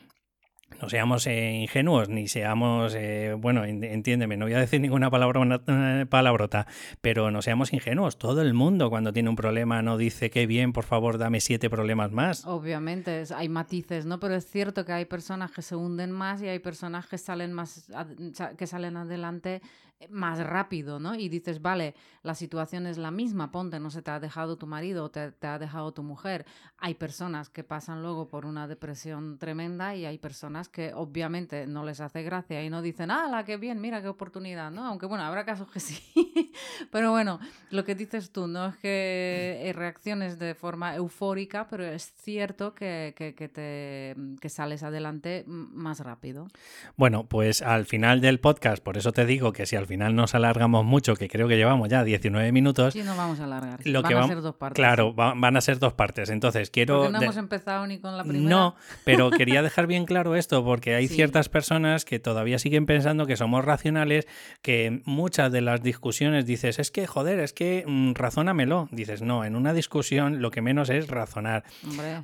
[0.82, 5.62] no seamos eh, ingenuos, ni seamos, eh, bueno, entiéndeme, no voy a decir ninguna palabra,
[6.10, 6.68] palabrota,
[7.02, 8.18] pero no seamos ingenuos.
[8.18, 11.70] Todo el mundo cuando tiene un problema no dice que bien, por favor, dame siete
[11.70, 12.46] problemas más.
[12.46, 14.20] Obviamente, hay matices, ¿no?
[14.20, 17.54] Pero es cierto que hay personas que se hunden más y hay personas que salen
[17.54, 17.92] más,
[18.58, 19.62] que salen adelante
[20.10, 21.16] más rápido, ¿no?
[21.16, 24.68] Y dices, vale, la situación es la misma, ponte, no se te ha dejado tu
[24.68, 26.46] marido o te, ha dejado tu mujer.
[26.78, 31.84] Hay personas que pasan luego por una depresión tremenda y hay personas que obviamente no
[31.84, 34.86] les hace gracia y no dicen, ah, la que bien, mira qué oportunidad, ¿no?
[34.86, 36.52] Aunque bueno, habrá casos que sí.
[36.92, 37.40] pero bueno,
[37.70, 43.14] lo que dices tú, no es que reacciones de forma eufórica, pero es cierto que,
[43.18, 46.48] que, que te, que sales adelante más rápido.
[46.96, 50.36] Bueno, pues al final del podcast, por eso te digo que si al final nos
[50.36, 52.94] alargamos mucho, que creo que llevamos ya 19 minutos.
[52.94, 53.80] Sí, no vamos a alargar.
[53.86, 54.76] Lo van a ser dos partes.
[54.76, 56.30] Claro, van a ser dos partes.
[56.30, 57.04] Entonces, quiero.
[57.04, 58.50] Porque no hemos empezado ni con la primera.
[58.50, 58.76] No,
[59.06, 63.38] pero quería dejar bien claro esto, porque hay ciertas personas que todavía siguen pensando que
[63.38, 64.28] somos racionales,
[64.62, 68.88] que muchas de las discusiones dices, es que, joder, es que mm, razónamelo.
[68.92, 71.64] Dices, no, en una discusión lo que menos es razonar.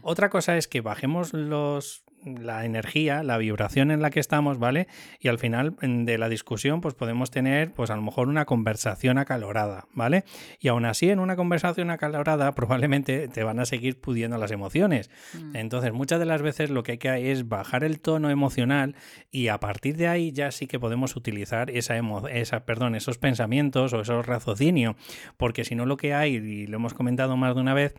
[0.01, 4.87] Otra cosa es que bajemos los la energía, la vibración en la que estamos, ¿vale?
[5.19, 9.17] Y al final de la discusión, pues podemos tener, pues a lo mejor una conversación
[9.17, 10.23] acalorada, ¿vale?
[10.59, 15.09] Y aún así, en una conversación acalorada, probablemente te van a seguir pudiendo las emociones.
[15.33, 15.55] Mm.
[15.55, 18.95] Entonces, muchas de las veces lo que hay que es bajar el tono emocional
[19.31, 21.99] y a partir de ahí ya sí que podemos utilizar esa,
[22.31, 24.95] esa perdón, esos pensamientos o esos raciocinio,
[25.37, 27.95] porque si no lo que hay, y lo hemos comentado más de una vez,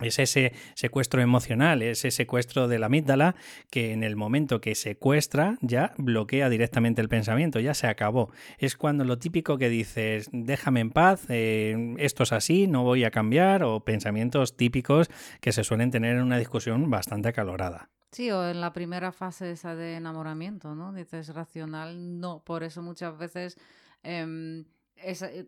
[0.00, 3.34] es ese secuestro emocional, ese secuestro de la amígdala
[3.70, 8.30] que en el momento que secuestra ya bloquea directamente el pensamiento, ya se acabó.
[8.58, 13.04] Es cuando lo típico que dices, déjame en paz, eh, esto es así, no voy
[13.04, 17.90] a cambiar, o pensamientos típicos que se suelen tener en una discusión bastante acalorada.
[18.12, 20.92] Sí, o en la primera fase esa de enamoramiento, ¿no?
[20.94, 23.58] Dices racional, no, por eso muchas veces...
[24.02, 24.64] Em,
[24.96, 25.46] eh,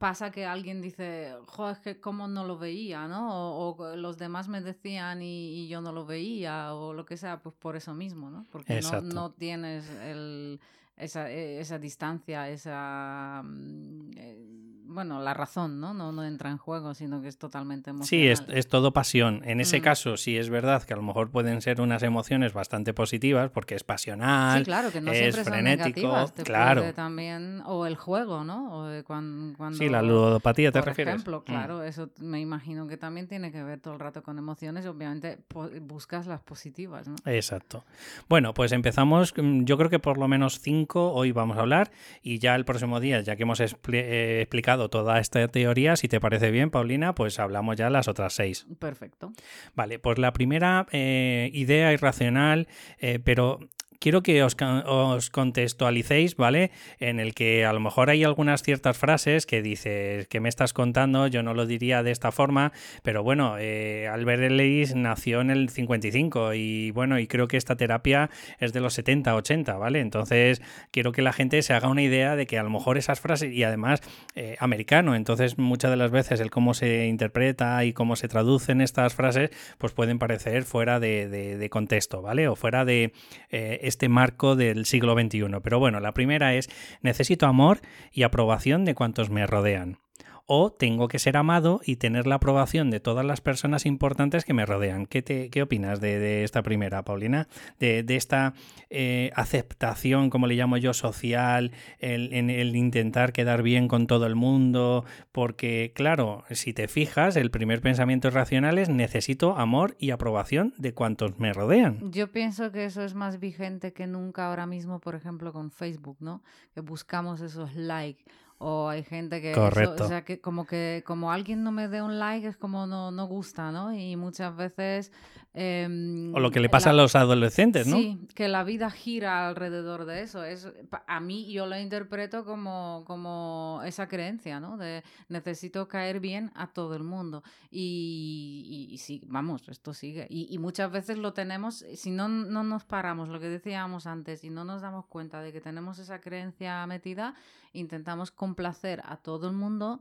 [0.00, 3.54] pasa que alguien dice, joder, es que cómo no lo veía, ¿no?
[3.54, 7.54] O, los demás me decían y, yo no lo veía, o lo que sea, pues
[7.54, 8.46] por eso mismo, ¿no?
[8.50, 10.58] Porque no, no, tienes el,
[10.96, 13.42] esa, e, esa distancia, esa...
[13.44, 14.59] Mm, eh,
[14.90, 15.94] bueno, la razón, ¿no?
[15.94, 16.12] ¿no?
[16.12, 18.08] No entra en juego, sino que es totalmente emocional.
[18.08, 19.42] Sí, es, es todo pasión.
[19.44, 19.82] En ese mm.
[19.82, 23.74] caso, sí es verdad que a lo mejor pueden ser unas emociones bastante positivas porque
[23.74, 26.12] es pasional, sí, claro, que no es frenético,
[26.44, 26.92] claro.
[26.94, 28.84] también, o el juego, ¿no?
[28.84, 31.14] O cuando, sí, la ludopatía te refieres.
[31.14, 31.44] Por ejemplo, mm.
[31.44, 34.86] claro, eso me imagino que también tiene que ver todo el rato con emociones.
[34.86, 35.38] Obviamente
[35.82, 37.14] buscas las positivas, ¿no?
[37.24, 37.84] Exacto.
[38.28, 41.90] Bueno, pues empezamos, mm, yo creo que por lo menos cinco hoy vamos a hablar
[42.22, 46.20] y ya el próximo día, ya que hemos eh, explicado toda esta teoría, si te
[46.20, 48.66] parece bien, Paulina, pues hablamos ya las otras seis.
[48.78, 49.32] Perfecto.
[49.74, 53.60] Vale, pues la primera eh, idea irracional, eh, pero
[54.00, 56.70] quiero que os, contextualicéis, ¿vale?
[56.98, 60.72] En el que a lo mejor hay algunas ciertas frases que dices, que me estás
[60.72, 65.50] contando, yo no lo diría de esta forma, pero bueno, eh, Albert Ellis nació en
[65.50, 70.00] el 55 y bueno, y creo que esta terapia es de los 70, 80, ¿vale?
[70.00, 73.20] Entonces, quiero que la gente se haga una idea de que a lo mejor esas
[73.20, 74.00] frases, y además
[74.34, 78.80] eh, americano, entonces muchas de las veces el cómo se interpreta y cómo se traducen
[78.80, 82.48] estas frases, pues pueden parecer fuera de, contexto, ¿vale?
[82.48, 83.12] O fuera de...
[83.50, 85.60] Eh, este marco del siglo XXI.
[85.62, 86.70] Pero bueno, la primera es
[87.02, 89.98] necesito amor y aprobación de cuantos me rodean
[90.46, 94.54] o tengo que ser amado y tener la aprobación de todas las personas importantes que
[94.54, 95.06] me rodean.
[95.06, 97.48] ¿Qué, te, qué opinas de, esta primera, Paulina?
[97.78, 98.54] De, esta
[98.90, 104.26] eh, aceptación, como le llamo yo, social, el, en el intentar quedar bien con todo
[104.26, 110.10] el mundo, porque claro, si te fijas, el primer pensamiento irracional es necesito amor y
[110.10, 112.10] aprobación de cuantos me rodean.
[112.12, 116.16] Yo pienso que eso es más vigente que nunca ahora mismo, por ejemplo, con Facebook,
[116.20, 116.42] ¿no?
[116.74, 118.24] Que buscamos esos likes
[118.62, 120.04] o hay gente que Correcto.
[120.04, 123.10] o sea que como que como alguien no me dé un like es como no,
[123.10, 125.12] no gusta no y muchas veces
[125.54, 129.48] em, o lo que le pasa a los adolescentes no sí que la vida gira
[129.48, 130.44] alrededor de eso.
[130.44, 130.68] Es
[131.06, 136.68] a mí yo lo interpreto como como esa creencia no de necesito caer bien a
[136.68, 137.42] todo el mundo.
[137.70, 140.26] Y, y, sí vamos esto sigue.
[140.30, 144.44] Y, y, muchas veces lo tenemos si no no nos paramos lo que decíamos antes
[144.44, 147.34] y no nos damos cuenta de que tenemos esa creencia metida
[147.72, 150.00] intentamos complacer a todo el mundo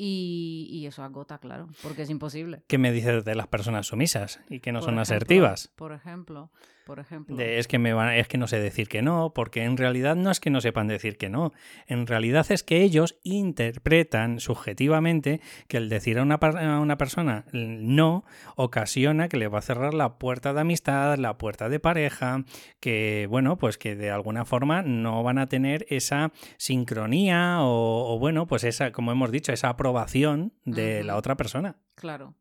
[0.00, 2.62] y, y eso agota, claro, porque es imposible.
[2.68, 5.72] ¿Qué me dices de las personas sumisas y que no son ejemplo, asertivas?
[5.76, 6.50] Por ejemplo,
[6.88, 7.36] por ejemplo.
[7.36, 10.16] De, es que me van, es que no sé decir que no, porque en realidad
[10.16, 11.52] no es que no sepan decir que no.
[11.86, 17.44] En realidad es que ellos interpretan subjetivamente que el decir a una, a una persona
[17.52, 18.24] no
[18.56, 22.44] ocasiona que le va a cerrar la puerta de amistad, la puerta de pareja,
[22.80, 28.18] que bueno, pues que de alguna forma no van a tener esa sincronía o, o,
[28.18, 31.76] bueno, pues esa, como hemos dicho, esa aprobación de la otra persona.
[31.94, 32.34] Claro.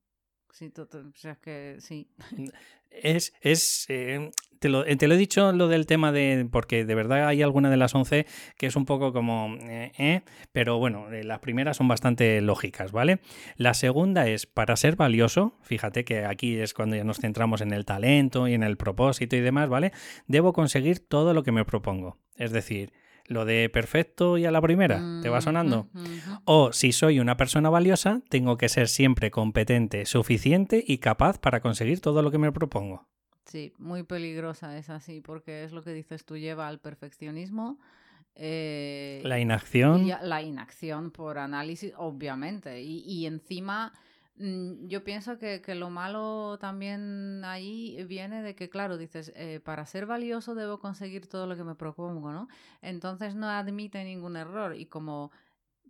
[0.52, 2.08] Sí, to- to- o sea, es que sí.
[2.90, 6.96] Es, es eh, te, lo, te lo he dicho lo del tema de, porque de
[6.96, 8.26] verdad hay alguna de las 11
[8.58, 10.22] que es un poco como, eh, eh,
[10.54, 13.20] pero bueno, eh, las primeras son bastante lógicas, ¿vale?
[13.58, 17.72] La segunda es, para ser valioso, fíjate que aquí es cuando ya nos centramos en
[17.74, 19.92] el talento y en el propósito y demás, ¿vale?
[20.26, 22.18] Debo conseguir todo lo que me propongo.
[22.38, 22.94] Es decir,
[23.28, 25.88] lo de perfecto y a la primera, ¿te va sonando?
[25.94, 26.42] Ujú, ujú.
[26.46, 31.60] O si soy una persona valiosa, tengo que ser siempre competente, suficiente y capaz para
[31.62, 33.06] conseguir todo lo que me propongo.
[33.46, 37.80] Sí, muy peligrosa es así, porque es lo que dices tú, lleva al perfeccionismo.
[38.36, 40.06] eh, La inacción.
[40.06, 42.82] y la inacción por análisis, obviamente.
[42.82, 43.98] Y, y encima, mm,
[44.40, 49.86] yo pienso que, que lo malo también ahí viene de que, claro, dices, eh, para
[49.86, 52.48] ser valioso debo conseguir todo lo que me propongo, ¿no?
[52.82, 54.76] Entonces no admite ningún error.
[54.76, 55.32] Y como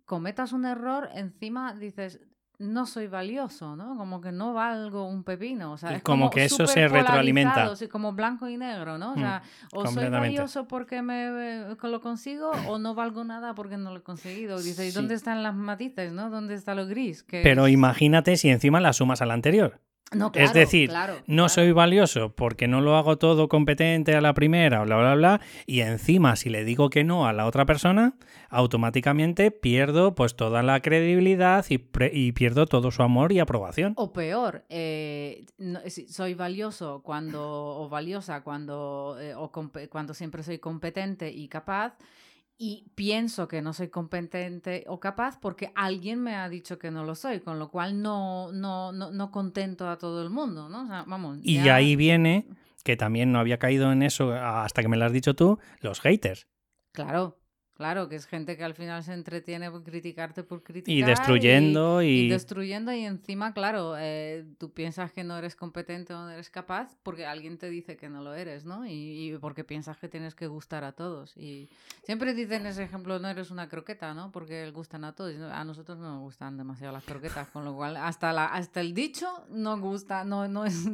[0.06, 2.20] cometas un error, encima dices,
[2.58, 3.96] no soy valioso, ¿no?
[3.96, 5.72] Como que no valgo un pepino.
[5.72, 7.70] O sea, Y es como que eso se retroalimenta.
[7.90, 9.12] como blanco y negro, ¿no?
[9.12, 9.42] O Mm, sea,
[9.72, 11.26] o soy valioso porque me
[11.70, 14.60] eh, lo consigo o no valgo nada porque no lo he conseguido.
[14.60, 14.96] Dice, ¿y Sí.
[14.96, 16.30] dónde están las matices, no?
[16.30, 17.22] ¿Dónde está lo gris?
[17.22, 19.80] Que Pero imagínate si encima la sumas a la anterior.
[20.14, 24.32] No, es decir, claro, No soy valioso porque no lo hago todo competente a la
[24.32, 25.40] primera, bla, bla, bla.
[25.66, 28.14] Y encima, si le digo que no a la otra persona,
[28.48, 33.92] automáticamente pierdo pues toda la credibilidad y, pre- y pierdo todo su amor y aprobación.
[33.96, 39.50] O peor, eh, no- soy valioso cuando, o valiosa cuando, eh, o
[39.90, 41.96] cuando siempre soy competente y capaz,
[42.60, 47.04] y pienso que no soy competente o capaz porque alguien me ha dicho que no
[47.04, 50.82] lo soy, con lo cual no, no, no, no contento a todo el mundo, ¿no?
[50.82, 51.38] O sea, vamos.
[51.42, 52.48] Y ya- ahí viene,
[52.82, 56.00] que también no había caído en eso hasta que me lo has dicho tú, los
[56.00, 56.48] haters.
[56.92, 57.38] Claro,
[57.78, 60.94] claro, que es gente que al final se entretiene por criticarte por criticar.
[60.94, 62.28] Y destruyendo y, y...
[62.28, 66.96] destruyendo y encima, claro, eh, tú piensas que no eres competente o no eres capaz
[67.04, 68.84] porque alguien te dice que no lo eres, ¿no?
[68.84, 71.36] Y, y porque piensas que tienes que gustar a todos.
[71.36, 71.68] Y
[72.02, 74.32] siempre dicen ese ejemplo, no eres una croqueta, ¿no?
[74.32, 75.32] Porque gustan a todos.
[75.40, 78.92] A nosotros no nos gustan demasiado las croquetas, con lo cual hasta, la, hasta el
[78.92, 80.82] dicho no gusta, no, no es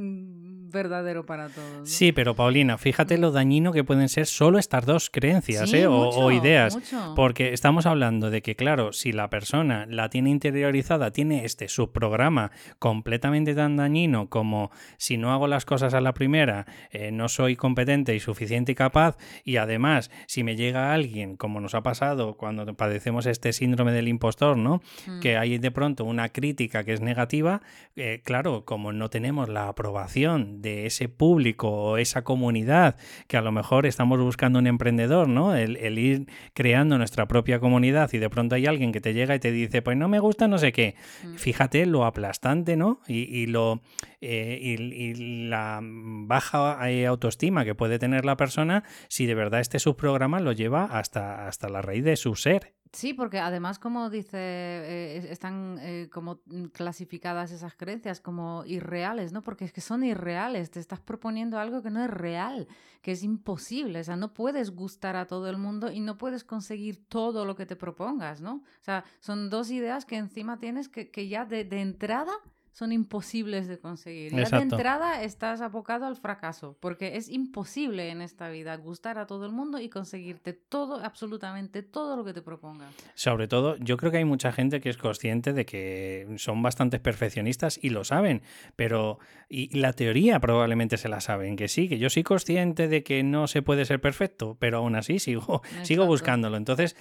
[0.70, 1.81] verdadero para todos.
[1.81, 1.87] ¿no?
[1.87, 5.87] Sí, pero Paulina, fíjate lo dañino que pueden ser solo estas dos creencias Sí, ¿eh?
[5.87, 6.74] o ideas.
[6.75, 7.15] Mucho.
[7.17, 12.51] Porque estamos hablando de que, claro, si la persona la tiene interiorizada, tiene este subprograma
[12.79, 17.57] completamente tan dañino como si no hago las cosas a la primera, eh, no soy
[17.57, 22.37] competente y suficiente y capaz, y además, si me llega alguien, como nos ha pasado
[22.37, 24.83] cuando padecemos este síndrome del impostor, ¿no?
[25.07, 25.21] Mm.
[25.21, 27.63] que hay de pronto una crítica que es negativa,
[27.97, 32.97] eh, claro, como no tenemos la aprobación de ese público o esa comunidad,
[33.29, 35.55] que a lo mejor estamos buscando un emprendedor, ¿no?
[35.55, 36.27] El, el ir
[36.64, 39.83] creando nuestra propia comunidad y de pronto hay alguien que te llega y te dice,
[39.83, 40.94] pues no me gusta no sé qué.
[41.22, 41.35] Mm.
[41.35, 43.03] Fíjate lo aplastante, ¿no?
[43.07, 43.83] Y, y lo
[44.22, 49.61] eh, y, y la baja eh, autoestima que puede tener la persona si de verdad
[49.61, 52.72] este subprograma lo lleva hasta, hasta la raíz de su ser.
[52.94, 56.40] Sí, porque además, como dice, eh, es- están eh, como
[56.72, 59.42] clasificadas esas creencias como irreales, ¿no?
[59.42, 62.68] Porque es que son irreales, te estás proponiendo algo que no es real,
[63.02, 66.44] que es imposible, o sea, no puedes gustar a todo el mundo y no puedes
[66.44, 68.54] conseguir todo lo que te propongas, ¿no?
[68.80, 72.33] O sea, son dos ideas que encima tienes que, que ya de, de entrada
[72.75, 74.35] son imposibles de conseguir.
[74.35, 79.27] Ya de entrada estás abocado al fracaso, porque es imposible en esta vida gustar a
[79.27, 82.93] todo el mundo y conseguirte todo, absolutamente todo lo que te propongas.
[83.15, 86.99] Sobre todo, yo creo que hay mucha gente que es consciente de que son bastantes
[86.99, 88.43] perfeccionistas y lo saben,
[88.75, 93.05] pero y la teoría probablemente se la saben, que sí, que yo soy consciente de
[93.05, 96.57] que no se puede ser perfecto, pero aún así sigo, sigo buscándolo.
[96.57, 96.97] Entonces,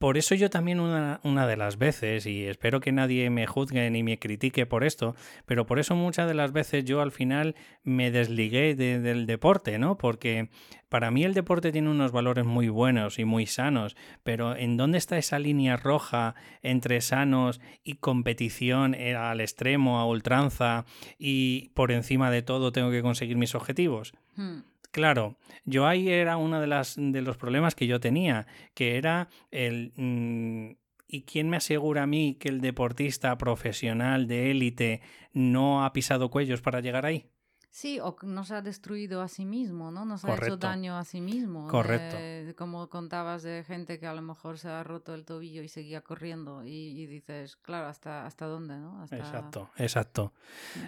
[0.00, 4.02] por eso yo también una, de las veces, y espero que nadie me juzgue ni
[4.02, 8.10] me critique por esto, pero por eso muchas de las veces yo al final me
[8.10, 9.98] desligué de- del deporte, ¿no?
[9.98, 10.48] Porque
[10.88, 14.96] para mí el deporte tiene unos valores muy buenos y muy sanos, pero ¿en dónde
[14.96, 20.86] está esa línea roja entre sanos y competición eh, al extremo, a ultranza,
[21.18, 24.14] y por encima de todo tengo que conseguir mis objetivos?
[24.34, 24.60] Hmm.
[24.92, 29.28] Claro, yo ahí era uno de, las, de los problemas que yo tenía, que era
[29.50, 29.92] el...
[29.96, 30.72] Mm,
[31.12, 35.00] ¿Y quién me asegura a mí que el deportista profesional de élite
[35.32, 37.26] no ha pisado cuellos para llegar ahí?
[37.72, 40.04] Sí, o no se ha destruido a sí mismo, ¿no?
[40.04, 41.68] Nos ha hecho daño a sí mismo.
[41.68, 42.16] Correcto.
[42.18, 45.68] Eh, como contabas de gente que a lo mejor se ha roto el tobillo y
[45.68, 49.04] seguía corriendo y, dices, claro, ¿hasta, hasta dónde, no?
[49.04, 50.32] Exacto, exacto.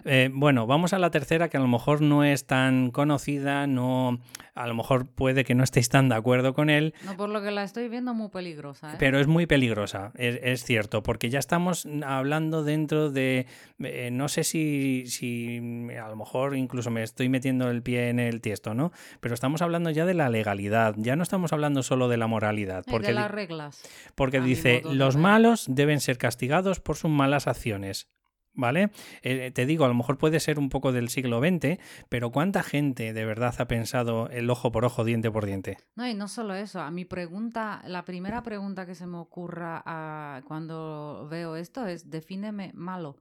[0.04, 4.18] Eh, bueno, vamos a la tercera que a lo mejor no es tan conocida, no,
[4.54, 6.94] a lo mejor puede que no estéis tan de acuerdo con él.
[7.04, 8.94] No, por lo que la estoy viendo muy peligrosa.
[8.94, 8.96] ¿eh?
[8.98, 13.46] Pero es muy peligrosa, es, es, cierto, porque ya estamos hablando dentro de,
[13.78, 15.58] eh, no sé si, si
[15.96, 18.92] a lo mejor incluso me estoy metiendo el pie en el tiesto, ¿no?
[19.20, 22.82] Pero estamos hablando ya de la legalidad, ya no estamos hablando solo de la moralidad.
[22.88, 23.82] Porque, de las reglas.
[24.14, 28.08] Porque dice, los malos deben ser castigados por sus malas acciones.
[28.54, 28.90] ¿Vale?
[29.22, 31.78] Eh, te digo, a lo mejor puede ser un poco del siglo XX,
[32.10, 35.78] pero ¿cuánta gente de verdad ha pensado el ojo por ojo, diente por diente?
[35.94, 36.80] No, y no solo eso.
[36.82, 42.10] A mi pregunta, la primera pregunta que se me ocurra ah, cuando veo esto es:
[42.10, 43.16] defíneme malo.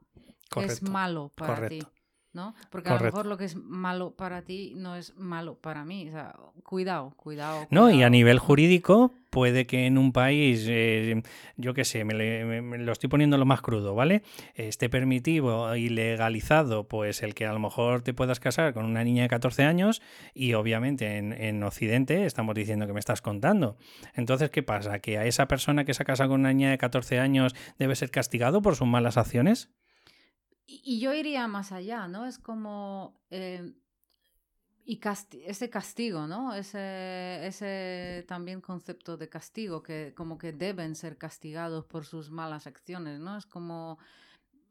[0.50, 1.82] ¿Qué es malo para ti?
[2.34, 2.56] ¿No?
[2.70, 6.08] Porque a lo mejor lo que es malo para ti no es malo para mí.
[6.08, 7.68] O sea, cuidado, cuidado.
[7.70, 11.22] No, y a nivel jurídico puede que en un país, eh,
[11.58, 12.14] yo qué sé, me,
[12.78, 14.24] lo estoy poniendo lo más crudo, ¿vale?
[14.56, 19.04] Esté permitido y legalizado, pues el que a lo mejor te puedas casar con una
[19.04, 20.02] niña de 14 años
[20.34, 23.78] y obviamente en, en Occidente estamos diciendo que me estás contando.
[24.14, 25.00] Entonces, ¿qué pasa?
[25.00, 27.96] ¿Que a esa persona que se ha casado con una niña de 14 años debe
[27.96, 29.70] ser castigado por sus malas acciones?
[30.72, 32.26] Y, yo iría más allá, ¿no?
[32.26, 33.20] Es como...
[33.30, 33.74] Eh,
[34.84, 35.00] y
[35.46, 36.56] ese castigo, ¿no?
[36.56, 42.68] Ese, ese también concepto de castigo, que como que deben ser castigados por sus malas
[42.68, 43.38] acciones, ¿no?
[43.38, 44.00] Es como,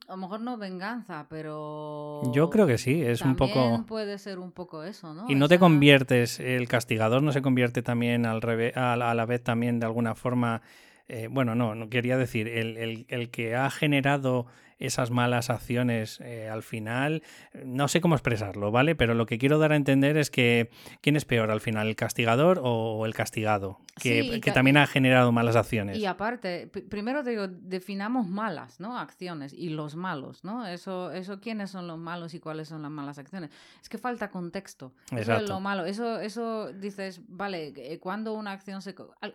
[0.09, 2.23] a lo mejor no venganza, pero...
[2.35, 3.85] Yo creo que sí, es un poco...
[3.87, 5.27] puede ser un poco eso, ¿no?
[5.31, 9.43] Y no te conviertes, el castigador no se convierte también al revés, a, la, vez
[9.43, 10.61] también de alguna forma...
[11.07, 14.47] Eh, bueno, no, no quería decir, el, el, el que ha generado
[14.81, 17.23] esas malas acciones eh, al final.
[17.65, 18.97] No sé cómo expresarlo, ¿vale?
[18.97, 21.97] Pero lo que quiero dar a entender es que ¿quién es peor al final, el
[21.97, 23.79] castigador o el castigado?
[24.01, 25.99] Que, también ha generado malas acciones.
[25.99, 28.99] Y aparte, primero te digo, definamos malas, ¿no?
[28.99, 30.67] Acciones y los malos, ¿no?
[30.67, 33.51] Eso, eso quiénes son los malos y cuáles son las malas acciones.
[33.81, 34.93] Es que falta contexto.
[35.15, 35.85] Eso es lo malo.
[35.85, 38.95] Eso, eso dices, vale, eh, cuando una acción se...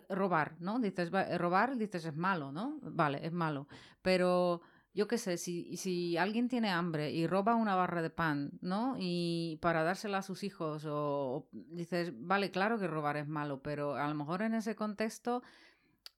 [0.09, 0.79] Robar, ¿no?
[0.79, 2.79] Dices, robar, dices es malo, ¿no?
[2.81, 3.67] Vale, es malo.
[4.01, 4.61] Pero
[4.95, 8.95] yo qué sé, si, si alguien tiene hambre y roba una barra de pan, ¿no?
[8.97, 13.95] Y para dársela a sus hijos, o, dices, vale, claro que robar es malo, pero
[13.95, 15.43] a lo mejor en ese contexto,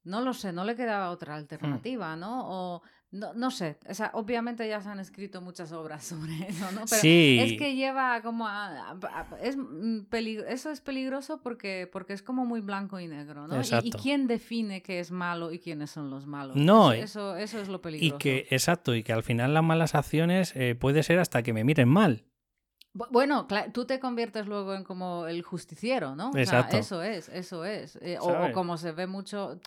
[0.03, 1.39] no lo sé, no le quedaba otra hmm.
[1.39, 2.43] alternativa, ¿no?
[2.45, 6.69] O no, no sé, o sea, obviamente ya se han escrito muchas obras sobre eso,
[6.73, 6.81] ¿no?
[6.89, 8.97] Pero es que lleva como a,
[9.41, 10.07] es mm,
[10.47, 13.61] eso es peligroso porque, porque es como muy blanco y negro, ¿no?
[13.81, 16.57] Y, quién define qué es malo y quiénes son los malos?
[16.57, 18.15] No, eso, eso, es lo peligroso.
[18.15, 21.53] Y que, exacto, y que al final las malas acciones eh, puede ser hasta que
[21.53, 22.25] me miren mal.
[23.11, 26.31] Bueno, tú te conviertes luego en como el justiciero, ¿no?
[26.35, 26.77] Exacto.
[26.77, 27.97] eso es, eso es.
[28.01, 29.59] Eh, o, como se ve mucho,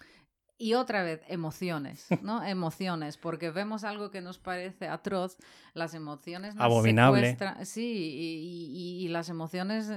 [0.61, 2.45] y otra vez, emociones, ¿no?
[2.45, 5.39] emociones, porque vemos algo que nos parece atroz,
[5.73, 7.37] las emociones nos Abominable.
[7.65, 9.89] Sí, y, y, las emociones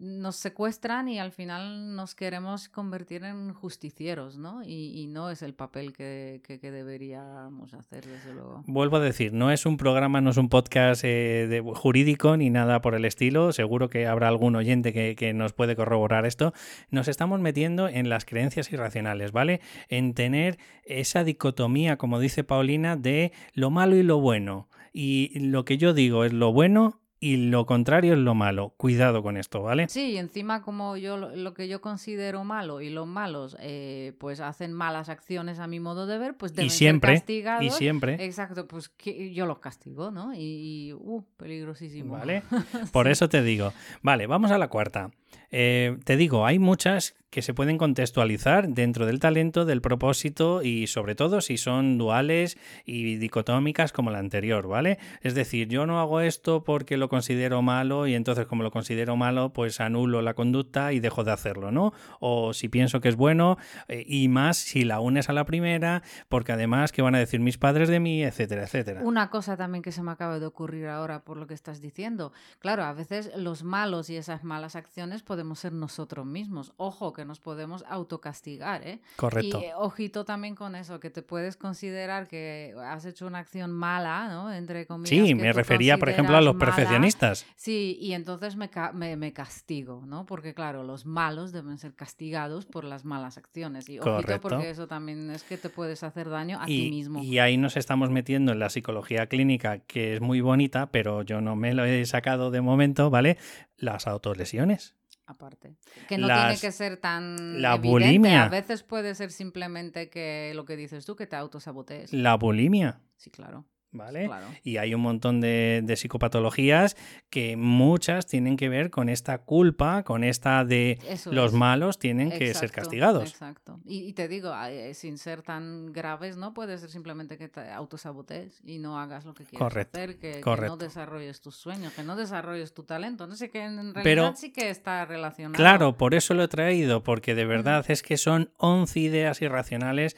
[0.00, 4.62] nos secuestran y al final nos queremos convertir en justicieros, ¿no?
[4.64, 8.62] Y, no es el papel que, deberíamos hacer, desde luego.
[8.66, 12.50] Vuelvo a decir, no es un programa, no es un podcast eh, de, jurídico ni
[12.50, 13.52] nada por el estilo.
[13.52, 16.52] Seguro que habrá algún oyente que, que nos puede corroborar esto.
[16.90, 19.60] Nos estamos metiendo en las creencias irracionales, ¿vale?
[19.88, 24.68] En tener esa dicotomía, como dice Paulina, de lo malo y lo bueno.
[24.92, 28.74] Y lo que yo digo es lo bueno y lo contrario es lo malo.
[28.76, 29.88] Cuidado con esto, ¿vale?
[29.88, 34.40] Sí, y encima como yo lo que yo considero malo y los malos eh, pues
[34.40, 37.64] hacen malas acciones a mi modo de ver, pues deben y siempre, ser castigados.
[37.64, 38.24] Y siempre.
[38.24, 40.32] Exacto, pues que yo los castigo, ¿no?
[40.34, 42.14] Y, uh, peligrosísimo.
[42.14, 42.42] Vale,
[42.92, 43.72] por eso te digo.
[44.02, 45.10] Vale, vamos a la cuarta.
[45.50, 50.86] Eh, te digo, hay muchas que se pueden contextualizar dentro del talento, del propósito y
[50.86, 54.98] sobre todo si son duales y dicotómicas como la anterior, ¿vale?
[55.20, 59.16] Es decir, yo no hago esto porque lo considero malo y entonces como lo considero
[59.16, 61.92] malo, pues anulo la conducta y dejo de hacerlo, ¿no?
[62.18, 66.02] O si pienso que es bueno eh, y más si la unes a la primera,
[66.28, 68.22] porque además, ¿qué van a decir mis padres de mí?
[68.24, 69.02] Etcétera, etcétera.
[69.04, 72.32] Una cosa también que se me acaba de ocurrir ahora por lo que estás diciendo.
[72.58, 76.72] Claro, a veces los malos y esas malas acciones podemos ser nosotros mismos.
[76.76, 79.00] Ojo, que nos podemos autocastigar, ¿eh?
[79.16, 79.60] Correcto.
[79.60, 83.70] Y eh, ojito también con eso, que te puedes considerar que has hecho una acción
[83.72, 84.52] mala, ¿no?
[84.52, 85.10] Entre comillas.
[85.10, 86.64] Sí, que me refería, por ejemplo, a los mala.
[86.66, 87.46] perfeccionistas.
[87.56, 90.26] Sí, y entonces me, ca- me, me castigo, ¿no?
[90.26, 93.88] Porque claro, los malos deben ser castigados por las malas acciones.
[93.88, 94.40] Y ojito Correcto.
[94.48, 97.22] porque eso también es que te puedes hacer daño a ti mismo.
[97.22, 101.40] y ahí nos estamos metiendo en la psicología clínica, que es muy bonita, pero yo
[101.40, 103.38] no me lo he sacado de momento, ¿vale?
[103.76, 104.94] Las autolesiones.
[105.28, 105.76] Aparte.
[106.08, 107.88] Que no Las- tiene que ser tan la evidente.
[107.88, 108.44] bulimia.
[108.44, 112.12] A veces puede ser simplemente que lo que dices tú, que te autosabotees.
[112.12, 113.64] La bulimia, Sí, claro.
[113.92, 114.26] ¿Vale?
[114.26, 114.46] claro.
[114.62, 116.96] Y hay un montón de, de psicopatologías
[117.30, 121.58] que muchas tienen que ver con esta culpa, con esta de Eso los es.
[121.58, 123.30] malos tienen que ser castigados.
[123.30, 123.80] Exacto.
[123.84, 126.54] Y, y te digo, eh, sin ser tan graves, ¿no?
[126.54, 130.40] Puede ser simplemente que te autosabotees y no hagas lo que quieres Correcto, hacer, que,
[130.44, 133.26] no desarrolles tus sueños, que no desarrolles tu talento.
[133.26, 135.54] No sé que en realidad Pero- sí que está relacionado.
[135.56, 140.16] Claro, por eso lo he traído, porque de verdad es que son 11 ideas irracionales.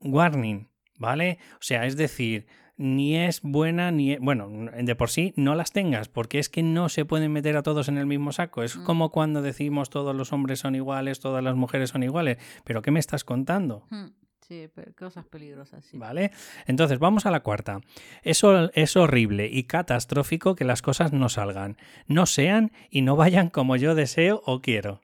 [0.00, 1.38] Warning, ¿vale?
[1.54, 2.46] O sea, es decir,
[2.78, 6.62] ni es buena ni es, bueno, de por sí no las tengas, porque es que
[6.62, 8.62] no se pueden meter a todos en el mismo saco.
[8.62, 8.84] Es Mm.
[8.84, 12.38] como cuando decimos todos los hombres son iguales, todas las mujeres son iguales.
[12.64, 13.84] Pero ¿qué me estás contando?
[13.90, 14.06] Hmm,
[14.40, 15.98] Sí, pero cosas peligrosas, sí.
[15.98, 16.30] ¿Vale?
[16.66, 17.82] Entonces, vamos a la cuarta.
[18.22, 21.76] Eso es horrible y catastrófico que las cosas no salgan,
[22.06, 25.02] no sean y no vayan como yo deseo o quiero.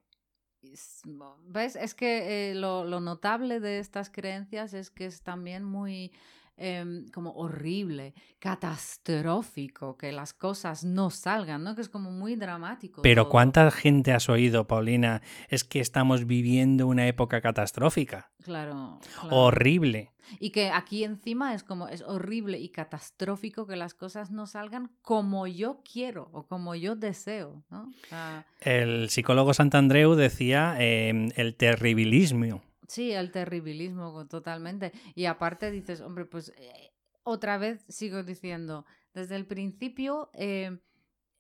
[0.63, 1.03] Es-
[1.47, 1.77] ¿Ves?
[1.77, 6.11] Es que eh, lo, lo notable de estas creencias es que es también muy
[6.57, 11.75] em, como horrible, catastrófico, que las cosas no salgan, ¿no?
[11.75, 13.03] Que es como muy dramático.
[13.03, 13.31] Pero todo.
[13.31, 15.23] ¿cuánta gente has oído, Paulina?
[15.49, 19.37] Es que estamos viviendo una época catastrófica, Claro, claro.
[19.37, 20.11] horrible.
[20.41, 24.91] Y que aquí encima es como, es horrible y catastrófico que las cosas no salgan
[25.03, 27.83] como yo quiero o como yo deseo, ¿no?
[27.83, 32.63] O sea, El psicólogo Santandreu decía eh, el terribilismo.
[32.89, 34.93] Sí, el terribilismo totalmente.
[35.15, 40.79] Y aparte dices, hombre, pues eh, otra vez sigo diciendo, desde el principio eh,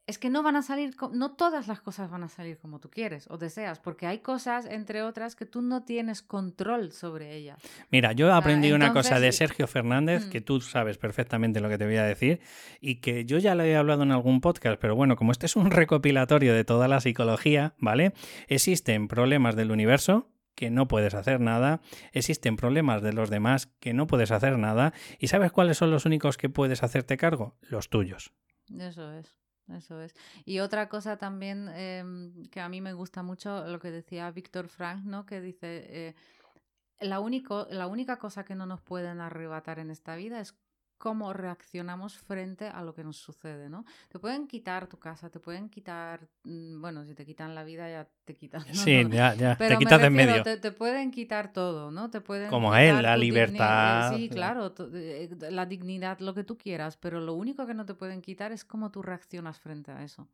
[0.06, 2.90] es que no van a salir, no todas las cosas van a salir como tú
[2.90, 7.58] quieres o deseas, porque hay cosas, entre otras, que tú no tienes control sobre ellas.
[7.90, 10.30] Mira, yo aprendí una cosa de entonces- Sergio Fernández, Mm.
[10.30, 12.40] que tú sabes perfectamente lo que te voy a decir,
[12.82, 15.56] y que yo ya lo he hablado en algún podcast, pero bueno, como este es
[15.56, 18.12] un recopilatorio de toda la psicología, ¿vale?
[18.48, 21.80] Existen problemas del universo que no puedes hacer nada,
[22.12, 26.06] existen problemas de los demás que no puedes hacer nada, y ¿sabes cuáles son los
[26.06, 27.56] únicos que puedes hacerte cargo?
[27.62, 28.32] Los tuyos.
[28.78, 29.36] Eso es.
[29.68, 30.14] Eso es.
[30.44, 34.68] Y otra cosa también em, que a mí me gusta mucho, lo que decía Víctor
[34.68, 35.24] Frank, ¿no?
[35.24, 36.14] Que dice, eh,
[37.00, 40.54] la, único, la única cosa que no nos pueden arrebatar en esta vida es
[41.04, 43.84] cómo reaccionamos frente a lo que nos sucede, ¿no?
[44.08, 47.90] Te pueden quitar tu casa, te pueden quitar, mm, bueno, si te quitan la vida
[47.90, 48.62] ya te quitan.
[48.68, 48.72] ¿no?
[48.72, 50.42] Sí, ya, ya, pero te me quitas de en medio.
[50.42, 52.08] Te, te pueden quitar todo, ¿no?
[52.08, 56.32] Te pueden Como a él, quitar la libertad, Sí, la- claro, eh, la dignidad, lo
[56.32, 59.60] que tú quieras, pero lo único que no te pueden quitar es cómo tú reaccionas
[59.60, 60.26] frente a eso.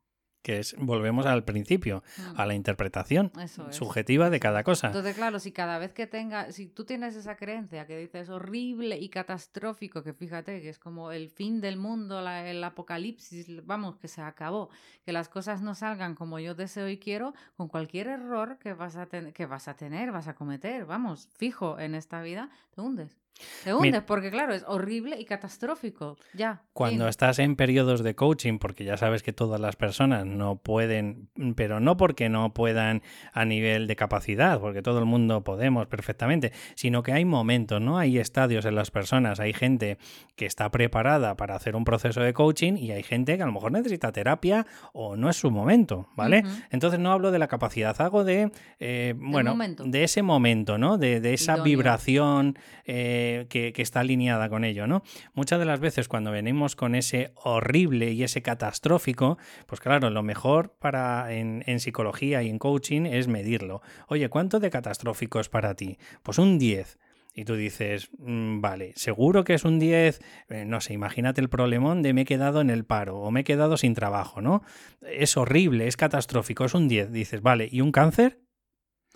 [0.43, 2.41] Que es, volvemos al principio, Mm.
[2.41, 3.77] a la interpretación Eso es.
[3.77, 4.87] subjetiva de cada cosa.
[4.87, 8.97] Entonces, claro, si cada vez que tenga, si tú tienes esa creencia que dices horrible
[8.99, 13.97] y catastrófico, que fíjate que es como el fin del mundo, la- el apocalipsis, vamos,
[13.99, 14.71] que se acabó,
[15.05, 18.97] que las cosas no salgan como yo deseo y quiero, con cualquier error que vas
[18.97, 22.81] a, ten- que vas a tener, vas a cometer, vamos, fijo en esta vida, te
[22.81, 23.19] hundes.
[23.65, 26.17] Te hundes, porque claro, es horrible y catastrófico.
[26.35, 26.63] Ya.
[26.73, 31.29] Cuando estás en periodos de coaching, porque ya sabes que todas las personas no pueden,
[31.57, 36.53] pero no porque no puedan a nivel de capacidad, porque todo el mundo podemos perfectamente,
[36.75, 37.99] sino que hay momentos, ¿no?
[37.99, 39.99] Hay estadios en las personas, hay gente
[40.37, 43.53] que está preparada para hacer un proceso de coaching y hay gente que a lo
[43.53, 46.45] mejor necesita terapia o no es su momento, ¿vale?
[46.71, 49.85] Entonces no hablo de la capacidad, hago de, eh, bueno, momento.
[49.85, 50.99] de ese momento, ¿no?
[50.99, 51.65] De, de esa Idóneo.
[51.65, 55.03] vibración eh, que, está alineada con ello, ¿no?
[55.35, 60.23] Muchas de las veces cuando venimos con ese horrible y ese catastrófico, pues claro, lo
[60.23, 63.83] mejor para en, en psicología y en coaching es medirlo.
[64.09, 65.99] Oye, ¿cuánto de catastrófico es para ti?
[66.23, 66.99] Pues un 10.
[67.35, 71.49] Y tú dices, "Mm, vale, seguro que es un 10, eh, no sé, imagínate el
[71.49, 74.63] problemón de me he quedado en el paro o me he quedado sin trabajo, ¿no?
[75.01, 77.13] Es horrible, es catastrófico, es un 10.
[77.13, 78.41] Dices, vale, ¿y un cáncer?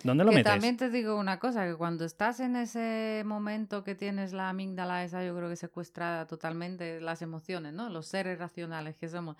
[0.05, 0.51] ¿Dónde lo que metes?
[0.51, 5.03] también te digo una cosa, que cuando estás en ese momento que tienes la amígdala
[5.03, 7.89] esa, yo creo que secuestrada totalmente las emociones, ¿no?
[7.89, 9.35] Los seres racionales que somos.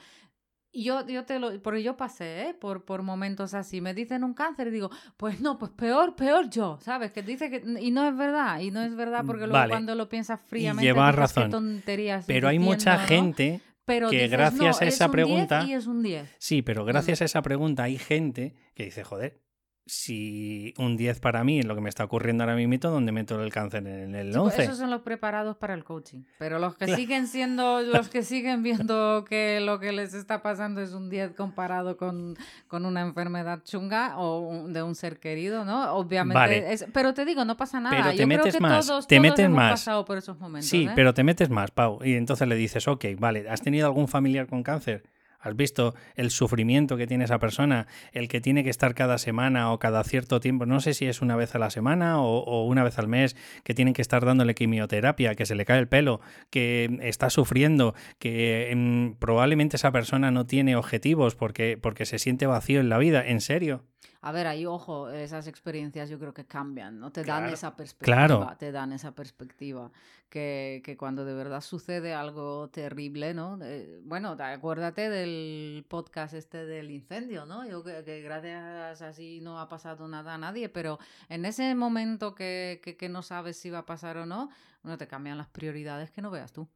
[0.72, 2.54] Y yo, yo te lo, porque yo pasé, ¿eh?
[2.54, 3.80] Por, por momentos así.
[3.80, 7.14] Me dicen un cáncer y digo, pues no, pues peor, peor yo, ¿sabes?
[7.14, 9.70] Que dice que, y no es verdad, y no es verdad porque luego Vale.
[9.72, 11.52] cuando lo piensas fríamente, llevas dices, qué razón.
[11.52, 15.26] tonterías Pero hay mucha gente pero que dices, gracias "No, a es esa un 10
[15.28, 16.30] pregunta- y es un 10.
[16.40, 19.40] Sí, pero gracias a esa pregunta hay gente que dice, joder,
[19.88, 23.42] si un 10 para mí es lo que me está ocurriendo ahora mismo, ¿dónde meto
[23.44, 24.64] el cáncer en el Sí, pues 11?
[24.64, 26.24] esos son los preparados para el coaching.
[26.40, 27.00] Pero los que Claro.
[27.00, 31.34] siguen siendo, los que siguen viendo que lo que les está pasando es un 10
[31.34, 32.36] comparado con,
[32.68, 35.94] con una enfermedad chunga o de un ser querido, ¿no?
[35.94, 36.34] Obviamente.
[36.40, 36.74] Vale.
[36.74, 37.96] es- pero te digo, no pasa nada.
[37.96, 39.72] Pero te Yo creo metes que más, todos, te todos metes hemos más.
[39.74, 40.70] pasado por esos momentos.
[40.70, 40.92] Sí, ¿eh?
[40.96, 42.00] pero te metes más, Pau.
[42.04, 45.04] Y entonces le dices, ok, vale, ¿has tenido algún familiar con cáncer?
[45.46, 47.86] ¿Has visto el sufrimiento que tiene esa persona?
[48.14, 51.22] El que tiene que estar cada semana o cada cierto tiempo, no sé si es
[51.22, 54.56] una vez a la semana o, una vez al mes, que tienen que estar dándole
[54.56, 56.20] quimioterapia, que se le cae el pelo,
[56.50, 62.48] que está sufriendo, que mm, probablemente esa persona no tiene objetivos porque, porque se siente
[62.48, 63.24] vacío en la vida.
[63.24, 63.84] ¿En serio?
[64.28, 67.12] A ver, ahí, ojo, esas experiencias yo creo que cambian, ¿no?
[67.12, 68.56] Te dan esa perspectiva, claro.
[68.58, 69.92] te dan esa perspectiva,
[70.30, 73.60] que, que cuando de verdad sucede algo terrible, ¿no?
[73.62, 77.68] Eh, bueno, te- acuérdate del podcast este del incendio, ¿no?
[77.68, 80.98] Yo que, que gracias así no ha pasado nada a nadie, pero
[81.30, 84.50] en ese momento que, que, que no sabes si va a pasar o no,
[84.82, 86.68] bueno, te cambian las prioridades que no veas tú.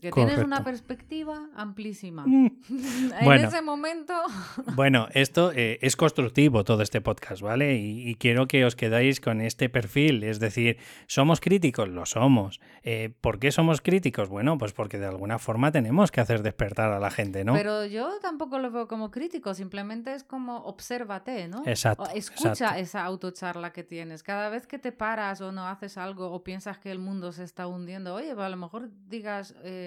[0.00, 2.24] Que tienes una perspectiva amplísima.
[2.26, 2.46] Mm.
[3.18, 3.48] en Bueno.
[3.48, 4.14] ese momento...
[4.74, 7.76] Bueno, esto eh, es constructivo todo este podcast, ¿vale?
[7.76, 10.24] Y, y quiero que os quedáis con este perfil.
[10.24, 11.88] Es decir, ¿somos críticos?
[11.88, 12.60] Lo somos.
[12.82, 14.28] Eh, ¿Por qué somos críticos?
[14.28, 17.52] Bueno, pues porque de alguna forma tenemos que hacer despertar a la gente, ¿no?
[17.52, 21.62] Pero yo tampoco lo veo como crítico, simplemente es como obsérvate, ¿no?
[21.66, 22.80] Exacto, O escucha exacto.
[22.80, 24.22] esa autocharla que tienes.
[24.22, 27.44] Cada vez que te paras o no haces algo o piensas que el mundo se
[27.44, 29.81] está hundiendo, oye, pues a lo mejor digas, eh,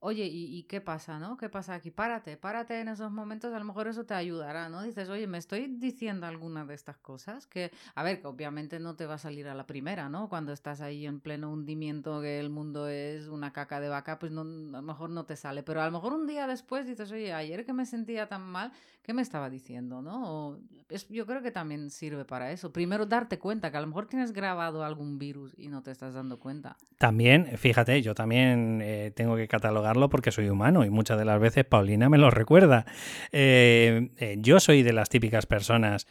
[0.00, 1.36] oye, ¿y, qué pasa, no?
[1.36, 1.90] ¿Qué pasa aquí?
[1.90, 4.82] Párate, párate en esos momentos, a lo mejor eso te ayudará, ¿no?
[4.82, 8.96] Dices, oye, me estoy diciendo alguna de estas cosas que, a ver, que obviamente no
[8.96, 10.28] te va a salir a la primera, ¿no?
[10.30, 14.32] Cuando estás ahí en pleno hundimiento, que el mundo es una caca de vaca, pues
[14.32, 14.44] no, a
[14.80, 17.66] lo mejor no te sale, pero a lo mejor un día después dices, oye, ayer
[17.66, 18.72] que me sentía tan mal,
[19.10, 20.56] ¿qué me estaba diciendo, no?
[20.88, 22.72] Es- yo creo que también sirve para eso.
[22.72, 26.14] Primero darte cuenta que a lo mejor tienes grabado algún virus y no te estás
[26.14, 26.76] dando cuenta.
[26.96, 31.40] También, fíjate, yo también eh, tengo que catalogarlo porque soy humano y muchas de las
[31.40, 32.86] veces Paulina me lo recuerda.
[33.32, 36.06] Eh, eh, yo soy de las típicas personas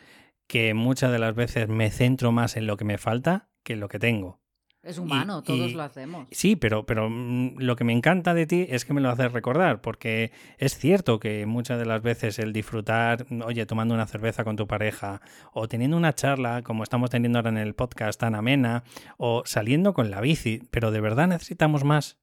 [0.48, 3.80] que muchas de las veces me centro más en lo que me falta que en
[3.80, 4.42] lo que tengo.
[4.82, 6.28] Es humano, y- todos y- lo hacemos.
[6.32, 9.32] Sí, pero, pero mm, lo que me encanta de ti es que me lo haces
[9.34, 14.08] recordar, porque es cierto que muchas de las veces el disfrutar, mm, oye, tomando una
[14.08, 15.22] cerveza con tu pareja,
[15.54, 18.84] o teniendo una charla, como estamos teniendo ahora en el podcast tan amena,
[19.18, 22.18] o saliendo con la bici, pero de verdad necesitamos más.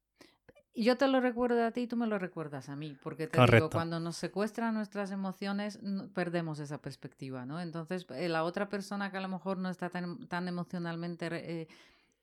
[0.78, 3.38] Yo te lo recuerdo a ti y tú me lo recuerdas a mí, porque te
[3.38, 5.78] digo, cuando nos secuestran nuestras emociones,
[6.14, 7.62] perdemos esa perspectiva, ¿no?
[7.62, 11.68] Entonces, eh, la otra persona que a lo mejor no está tan, tan emocionalmente re-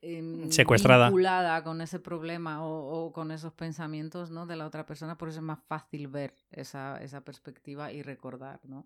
[0.03, 1.05] eh, em, Secuestrada.
[1.07, 4.45] vinculada con ese problema o, o con esos pensamientos, ¿no?
[4.45, 8.59] De la otra persona, por eso es más fácil ver esa, esa perspectiva y recordar,
[8.65, 8.85] ¿no?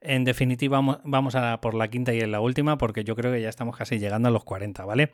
[0.00, 3.32] En definitiva, vamos- vamos a por la quinta y en la última, porque yo creo
[3.32, 5.12] que ya estamos casi llegando a los 40, ¿vale?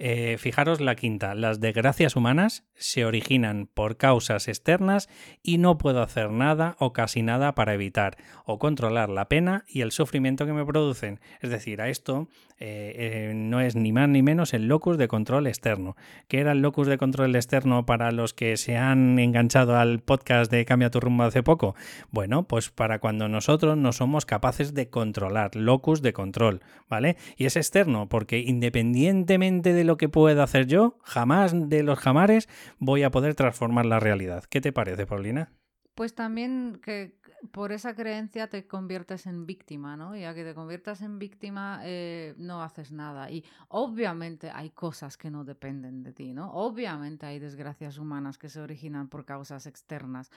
[0.00, 1.34] Eh, fijaros la quinta.
[1.34, 5.08] Las desgracias humanas se originan por causas externas
[5.42, 9.80] y no puedo hacer nada o casi nada para evitar o controlar la pena y
[9.80, 11.20] el sufrimiento que me producen.
[11.40, 12.28] Es decir, a esto
[12.60, 15.96] eh, eh, no es ni más ni menos el locus de control externo.
[16.28, 20.50] ¿Qué era el locus de control externo para los que se han enganchado al podcast
[20.50, 21.74] de Cambia tu rumbo hace poco?
[22.10, 27.16] Bueno, pues para cuando nosotros no somos capaces de controlar, locus de control, ¿vale?
[27.36, 32.48] Y es externo, porque independientemente de lo que pueda hacer yo, jamás de los jamares
[32.78, 34.44] voy a poder transformar la realidad.
[34.44, 35.50] ¿Qué te parece, Paulina?
[35.94, 37.18] Pues también que
[37.50, 40.14] por esa creencia te conviertes en víctima, ¿no?
[40.14, 43.30] Y a que te conviertas en víctima eh, no haces nada.
[43.30, 46.52] Y obviamente hay cosas que no dependen de ti, ¿no?
[46.52, 50.30] Obviamente hay desgracias humanas que se originan por causas externas.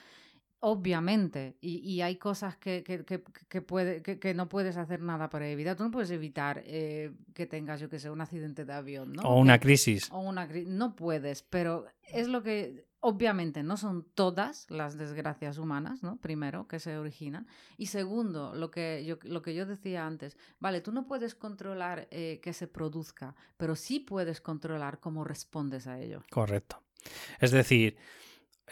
[0.64, 5.00] Obviamente, y, y hay cosas que, que, que, que puede, que, que no puedes hacer
[5.00, 5.76] nada para evitar.
[5.76, 9.22] Tú no puedes evitar eh, que tengas, yo que sé, un accidente de avión, ¿no?
[9.22, 10.08] O una crisis.
[10.12, 16.04] o una no puedes, pero es lo que obviamente no son todas las desgracias humanas,
[16.04, 16.18] ¿no?
[16.18, 17.48] Primero, que se originan.
[17.76, 22.06] Y segundo, lo que yo, lo que yo decía antes, vale, tú no puedes controlar
[22.12, 26.22] eh, que se produzca, pero sí puedes controlar cómo respondes a ello.
[26.30, 26.80] Correcto.
[27.40, 27.96] Es decir,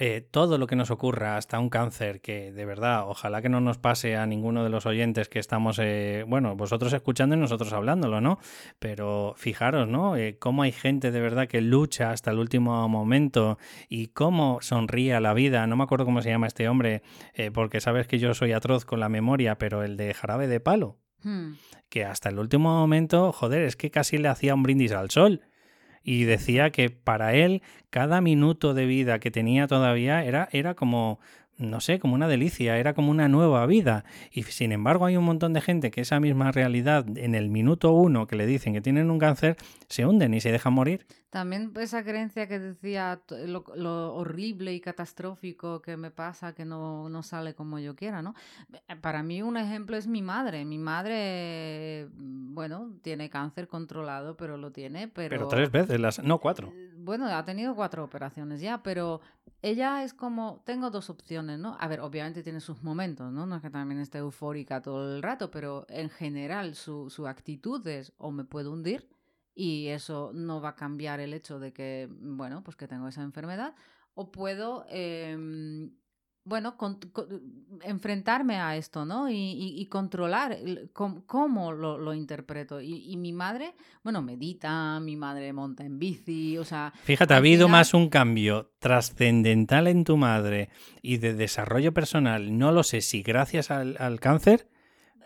[0.01, 3.61] eh, todo lo que nos ocurra, hasta un cáncer, que de verdad, ojalá que no
[3.61, 7.72] nos pase a ninguno de los oyentes que estamos, eh, bueno, vosotros escuchando y nosotros
[7.72, 8.38] hablándolo, ¿no?
[8.78, 10.16] Pero fijaros, ¿no?
[10.16, 15.14] Eh, cómo hay gente de verdad que lucha hasta el último momento y cómo sonríe
[15.14, 15.66] a la vida.
[15.66, 17.03] No me acuerdo cómo se llama este hombre,
[17.34, 20.61] eh, porque sabes que yo soy atroz con la memoria, pero el de jarabe de
[20.61, 21.53] palo Hmm.
[21.90, 25.42] que hasta el último momento, joder, es que casi le hacía un brindis al sol.
[26.03, 31.20] Y decía que para él cada minuto de vida que tenía todavía era, era como
[31.61, 34.05] no sé, como una delicia, era como una nueva vida.
[34.32, 37.92] Y sin embargo hay un montón de gente que esa misma realidad en el minuto
[37.92, 39.57] uno que le dicen que tienen un cáncer,
[39.88, 41.07] se hunden y se dejan morir.
[41.31, 47.22] También esa creencia que decía lo, horrible y catastrófico que me pasa, que no, no,
[47.22, 48.35] sale como yo quiera, ¿no?
[48.89, 50.64] Eh, para mí un ejemplo es mi madre.
[50.64, 55.28] Mi madre, bueno, tiene cáncer controlado, pero lo tiene, pero...
[55.28, 56.20] Pero tres veces, las...
[56.20, 56.72] no cuatro.
[56.74, 59.20] Eh, bueno, ha tenido cuatro operaciones ya, pero
[59.62, 61.76] ella es como, tengo dos opciones, ¿no?
[61.78, 63.47] A ver, obviamente tiene sus momentos, ¿no?
[63.47, 67.87] No es que también esté eufórica todo el rato, pero en general su, su actitud
[67.87, 69.09] es o me puedo hundir
[69.61, 73.21] y eso no va a cambiar el hecho de que, bueno, pues que tengo esa
[73.21, 73.75] enfermedad,
[74.15, 75.91] o puedo, em,
[76.45, 76.79] bueno,
[77.83, 79.29] enfrentarme a esto, ¿no?
[79.29, 80.57] Y, controlar
[80.95, 82.81] cómo, lo, interpreto.
[82.81, 86.95] Y, mi madre, bueno, medita, mi madre monta en bici, o sea...
[87.03, 90.71] Fíjate, ha habido más un cambio trascendental en tu madre
[91.03, 94.70] y de desarrollo personal, no lo sé si gracias al cáncer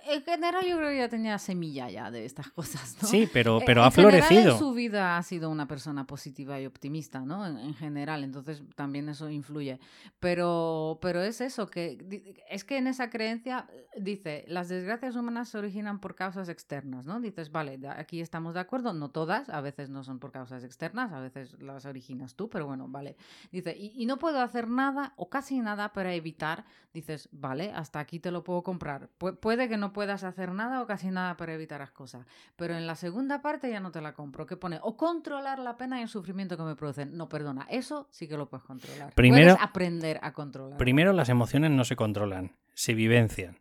[0.06, 3.08] en general yo creo que ya tenía semilla ya de estas cosas, ¿no?
[3.08, 4.52] Sí, pero, pero ha florecido.
[4.52, 7.46] en su vida ha sido una persona positiva y optimista, ¿no?
[7.46, 9.78] En, general, entonces también eso influye.
[10.20, 15.58] Pero, pero es eso, que es que en esa creencia dice, las desgracias humanas se
[15.58, 17.20] originan por causas externas, ¿no?
[17.20, 21.12] Dices, vale, aquí estamos de acuerdo, no todas, a veces no son por causas externas,
[21.12, 23.16] a veces las originas tú, pero bueno, vale.
[23.50, 28.00] Dice, y, y no puedo hacer nada o casi nada para evitar, dices, vale, hasta
[28.00, 29.08] aquí te lo puedo comprar.
[29.18, 32.26] Pu puede que no puedas hacer nada o casi nada para evitar las cosas.
[32.56, 35.78] Pero en la segunda parte ya no te la compro, que pone o controlar la
[35.78, 37.16] pena y el sufrimiento que me producen.
[37.16, 39.14] No, perdona, eso sí que lo puedes controlar.
[39.14, 40.76] Primero, puedes aprender a controlar.
[40.76, 43.56] Primero las emociones no se controlan, se vivencian.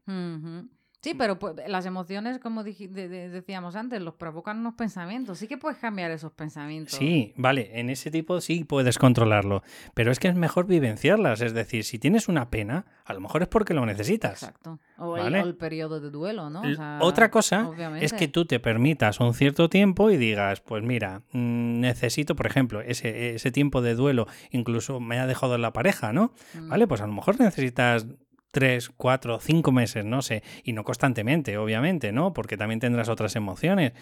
[1.04, 5.38] Sí, pero pues, las emociones, como decíamos antes, los provocan unos pensamientos.
[5.38, 6.94] Sí que puedes cambiar esos pensamientos.
[6.94, 9.64] Sí, vale, en ese tipo sí puedes controlarlo.
[9.94, 11.42] Pero es que es mejor vivenciarlas.
[11.42, 14.44] Es decir, si tienes una pena, a lo mejor es porque lo necesitas.
[14.44, 14.80] Exacto.
[14.98, 16.62] O, el, periodo de duelo, ¿no?
[17.02, 21.82] Otra cosa es que tú te permitas un cierto tiempo y digas, pues mira, mm,
[21.82, 26.32] necesito, por ejemplo, ese, ese tiempo de duelo, incluso me ha dejado la pareja, ¿no?
[26.54, 26.70] Mm.
[26.70, 28.08] Vale, pues a lo mejor necesitas
[28.54, 32.34] tres, cuatro, cinco meses, no sé, y no constantemente, obviamente, ¿no?
[32.34, 33.94] Porque también tendrás otras emociones.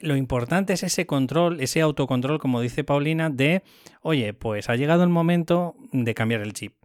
[0.00, 3.64] Lo importante es ese control, ese autocontrol, como dice Paulina, de,
[4.00, 6.77] oye, pues ha llegado el momento de cambiar el chip.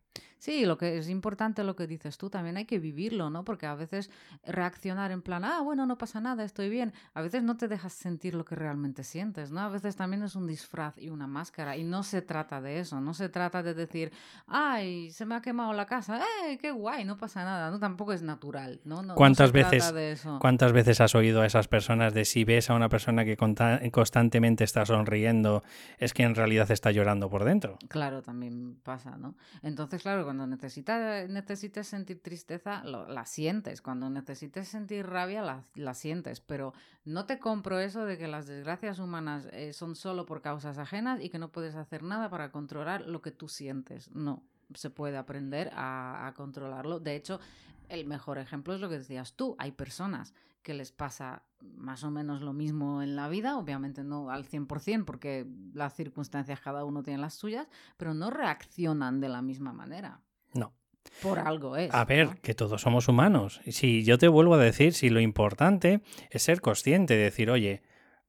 [0.43, 3.45] Sí, lo que es importante lo que dices tú, también hay que vivirlo, ¿no?
[3.45, 4.09] Porque a veces
[4.45, 7.93] reaccionar en plan, ah, bueno, no pasa nada, estoy bien, a veces no te dejas
[7.93, 9.61] sentir lo que realmente sientes, ¿no?
[9.61, 12.99] A veces también es un disfraz y una máscara y no se trata de eso,
[12.99, 14.11] no se trata de decir,
[14.45, 17.79] ay, se me ha quemado la casa, eh, qué guay, no pasa nada, ¿no?
[17.79, 19.01] Tampoco es natural, ¿no?
[19.01, 19.93] no cuántas veces,
[20.41, 24.65] ¿Cuántas veces has oído a esas personas de si ves a una persona que constantemente
[24.65, 25.63] está sonriendo,
[25.99, 27.77] es que en realidad está llorando por dentro?
[27.87, 29.35] Claro, también pasa, ¿no?
[29.61, 33.83] Entonces, claro, cuando necesitas, necesites sentir tristeza, la sientes.
[33.83, 36.39] Cuando necesites sentir rabia, la, sientes.
[36.39, 36.73] Pero
[37.05, 41.21] no te compro eso de que las desgracias humanas eh, son solo por causas ajenas
[41.21, 44.09] y que no puedes hacer nada para controlar lo que tú sientes.
[44.15, 44.41] No,
[44.73, 46.99] se puede aprender a, a controlarlo.
[46.99, 47.39] De hecho,
[47.87, 49.55] el mejor ejemplo es lo que decías tú.
[49.59, 50.33] Hay personas
[50.63, 55.05] que les pasa más o menos lo mismo en la vida, obviamente no al 100%
[55.05, 60.21] porque las circunstancias cada uno tiene las suyas, pero no reaccionan de la misma manera.
[60.53, 60.73] No.
[61.21, 61.93] Por algo es.
[61.93, 63.61] A ver, que todos somos humanos.
[63.67, 67.83] Si yo te vuelvo a decir, si lo importante es ser consciente, de decir, oye,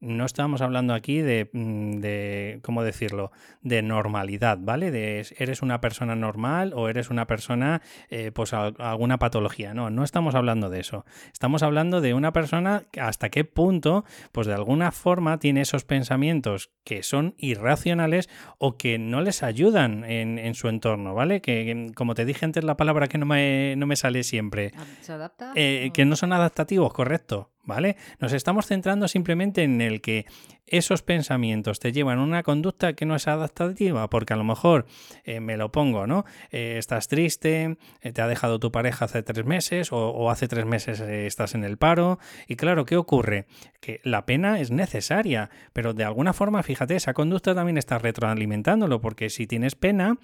[0.04, 3.32] no estamos hablando aquí de, mm, de, ¿cómo decirlo?,
[3.62, 4.90] de normalidad, ¿vale?
[4.90, 9.74] De eres una persona normal o eres una persona, eh, pues alguna patología.
[9.74, 11.04] No, no estamos hablando de eso.
[11.32, 16.70] Estamos hablando de una persona hasta qué punto, pues de alguna forma tiene esos pensamientos
[16.84, 18.28] que son irracionales
[18.58, 21.40] o que no les ayudan en, en su entorno, ¿vale?
[21.40, 24.72] Que, como te dije antes la palabra que no me, no me sale siempre.
[25.00, 25.52] ¿Se adapta?
[25.54, 27.53] Eh, que no son adaptativos, correcto.
[27.64, 27.96] ¿Vale?
[28.20, 30.26] Nos estamos centrando simplemente en el que
[30.66, 34.86] esos pensamientos te llevan a una conducta que no es adaptativa, porque a lo mejor
[35.24, 36.24] eh, me lo pongo, ¿no?
[36.50, 40.64] Eh, estás triste, eh, te ha dejado tu pareja hace tres meses o, hace tres
[40.64, 43.46] meses estás en el paro y claro, ¿qué ocurre?
[43.80, 49.00] Que la pena es necesaria, pero de alguna forma, fíjate, esa conducta también está retroalimentándolo,
[49.00, 50.16] porque si tienes pena,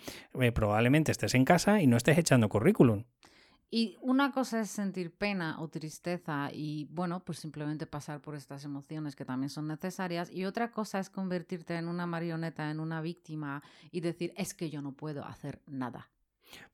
[0.55, 3.05] probablemente estés en casa y no estés echando currículum.
[3.71, 8.65] Y una cosa es sentir pena o tristeza y, bueno, pues simplemente pasar por estas
[8.65, 10.29] emociones que también son necesarias.
[10.33, 13.63] Y otra cosa es convertirte en una marioneta, en una víctima
[13.93, 16.11] y decir, es que yo no puedo hacer nada.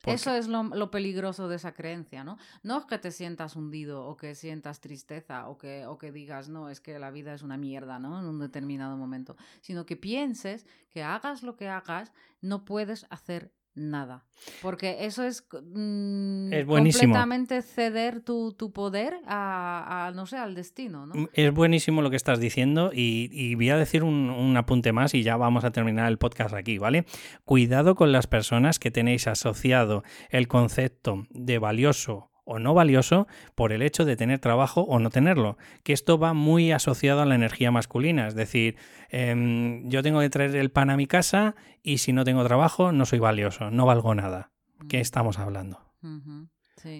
[0.05, 2.38] Eso es lo, peligroso de esa creencia, ¿no?
[2.62, 6.49] No es que te sientas hundido o que sientas tristeza o que, o que digas,
[6.49, 8.18] no, es que la vida es una mierda, ¿no?
[8.18, 13.53] En un determinado momento, sino que pienses que hagas lo que hagas, no puedes hacer
[13.77, 14.24] nada.
[14.62, 21.07] Porque eso es, mm, es completamente ceder tu, poder a, no sé, al destino.
[21.07, 21.14] ¿no?
[21.14, 25.14] Mm, es buenísimo lo que estás diciendo y, voy a decir un, un, apunte más
[25.14, 27.05] y ya vamos a terminar el podcast aquí, ¿vale?
[27.45, 33.72] Cuidado con las personas que tenéis asociado el concepto de valioso o no valioso por
[33.72, 37.34] el hecho de tener trabajo o no tenerlo, que esto va muy asociado a la
[37.34, 38.76] energía masculina, es decir,
[39.11, 42.92] em, yo tengo que traer el pan a mi casa y si no tengo trabajo
[42.92, 44.53] no soy valioso, no valgo nada.
[44.88, 45.80] ¿Qué estamos hablando?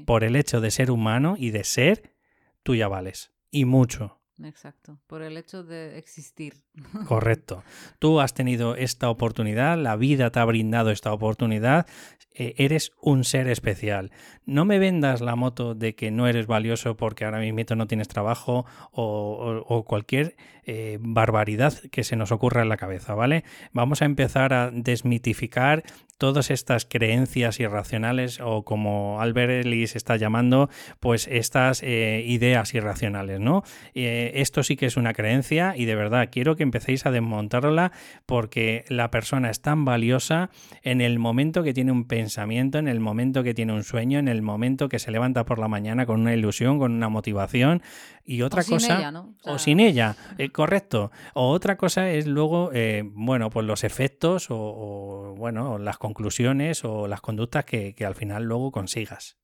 [0.05, 2.14] Por el hecho de ser humano y de ser,
[2.62, 3.32] tú ya vales.
[3.51, 4.20] Y mucho.
[4.45, 6.62] Exacto, por el hecho de existir.
[7.09, 7.62] Correcto.
[7.99, 11.87] Tú has tenido esta oportunidad, la vida te ha brindado esta oportunidad,
[12.34, 14.11] eh, eres un ser especial.
[14.45, 18.09] No me vendas la moto de que no eres valioso porque ahora mismo no tienes
[18.09, 23.45] trabajo o, cualquier eh, barbaridad que se nos ocurra en la cabeza, ¿vale?
[23.72, 25.82] Vamos a empezar a desmitificar
[26.19, 30.69] todas estas creencias irracionales o como Albert Ellis está llamando,
[31.01, 33.62] pues estas eh, ideas irracionales, ¿no?
[33.95, 37.93] esto sí que es una creencia y de verdad quiero que empecéis a desmontarla
[38.27, 40.51] porque la persona es tan valiosa
[40.83, 44.29] en el momento que tiene un pensamiento, en el momento que tiene un sueño, en
[44.29, 47.83] el momento que se levanta por la mañana con una ilusión, con una motivación
[48.27, 49.35] y otra o cosa sin ella, ¿no?
[49.45, 51.11] o, sin ella, eh, correcto.
[51.35, 57.07] O otra cosa es luego, eh, bueno, pues los efectos o, bueno, las conclusiones o
[57.09, 59.37] las conductas que al final luego consigas.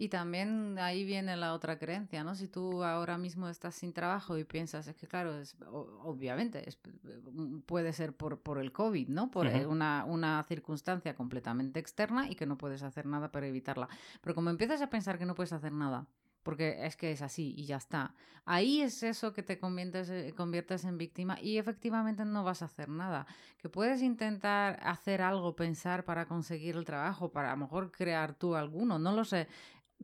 [0.00, 2.34] Y también ahí viene la otra creencia, ¿no?
[2.34, 6.66] Si tú ahora mismo estás sin trabajo y piensas, es que claro, es, obviamente
[7.66, 9.30] puede ser por, por el COVID, ¿no?
[9.30, 13.90] Por eh, una, una circunstancia completamente externa y que no puedes hacer nada para evitarla.
[14.22, 16.06] Pero como empiezas a pensar que no puedes hacer nada,
[16.42, 18.14] porque es que es así y ya está.
[18.44, 22.66] Ahí es eso que te conviertes, eh, conviertes en víctima y efectivamente no vas a
[22.66, 23.26] hacer nada.
[23.58, 28.34] Que puedes intentar hacer algo, pensar para conseguir el trabajo, para a lo mejor crear
[28.34, 29.48] tú alguno, no lo sé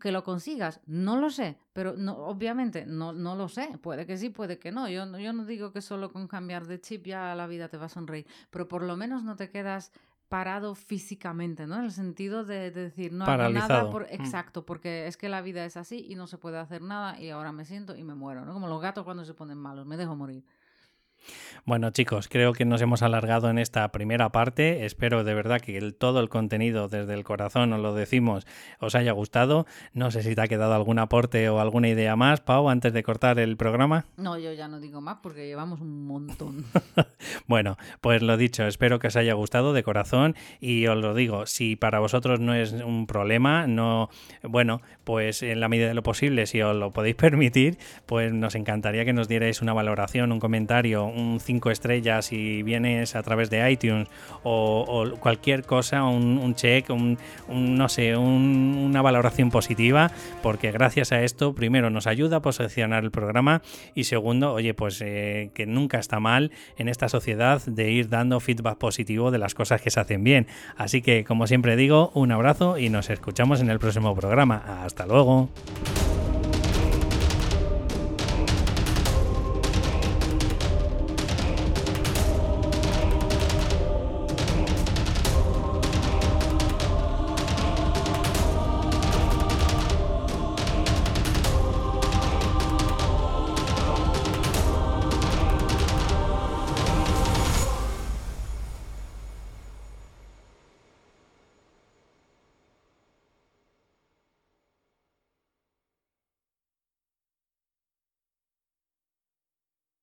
[0.01, 4.19] que lo consigas, no lo sé, pero no, obviamente no, no lo sé, puede que
[4.19, 4.89] sí, puede que no.
[4.89, 7.87] Yo, yo no digo que solo con cambiar de chip ya la vida te va
[7.87, 9.93] a sonreír, pero por lo menos no te quedas
[10.29, 11.77] parado físicamente, ¿no?
[11.77, 14.15] En el sentido de, decir, no hago nada por, mm.
[14.15, 17.31] exacto, porque es que la vida es así y no se puede hacer nada y
[17.31, 18.53] ahora me siento y me muero, ¿no?
[18.53, 20.45] Como los gatos cuando se ponen malos, me dejo morir.
[21.65, 24.87] Bueno, chicos, creo que nos hemos alargado en esta primera parte.
[24.87, 28.47] Espero de verdad que todo el contenido desde el corazón, os lo decimos,
[28.79, 29.67] os haya gustado.
[29.93, 33.03] No sé si te ha quedado algún aporte o alguna idea más, Pau, antes de
[33.03, 34.07] cortar el programa.
[34.27, 36.65] No, yo ya no digo más porque llevamos un montón.
[37.47, 41.47] bueno, pues lo dicho, espero que os haya gustado de corazón y os lo digo,
[41.47, 44.09] si para vosotros no es un problema, no,
[44.43, 48.55] bueno, pues en la medida de lo posible, si os lo podéis permitir, pues nos
[48.55, 53.51] encantaría que nos dierais una valoración, un comentario, un 5 estrellas y vienes a través
[53.51, 54.09] de iTunes
[54.43, 60.11] o, cualquier cosa, un, check, un, no sé, una valoración positiva,
[60.43, 63.63] porque gracias a esto, primero, nos ayuda a posicionar el programa
[63.95, 68.41] y segundo, oye, pues eh, que nunca está mal en esta sociedad de ir dando
[68.41, 70.47] feedback positivo de las cosas que se hacen bien.
[70.77, 74.83] Así que, como siempre digo, un abrazo y nos escuchamos en el próximo programa.
[74.85, 75.49] Hasta luego.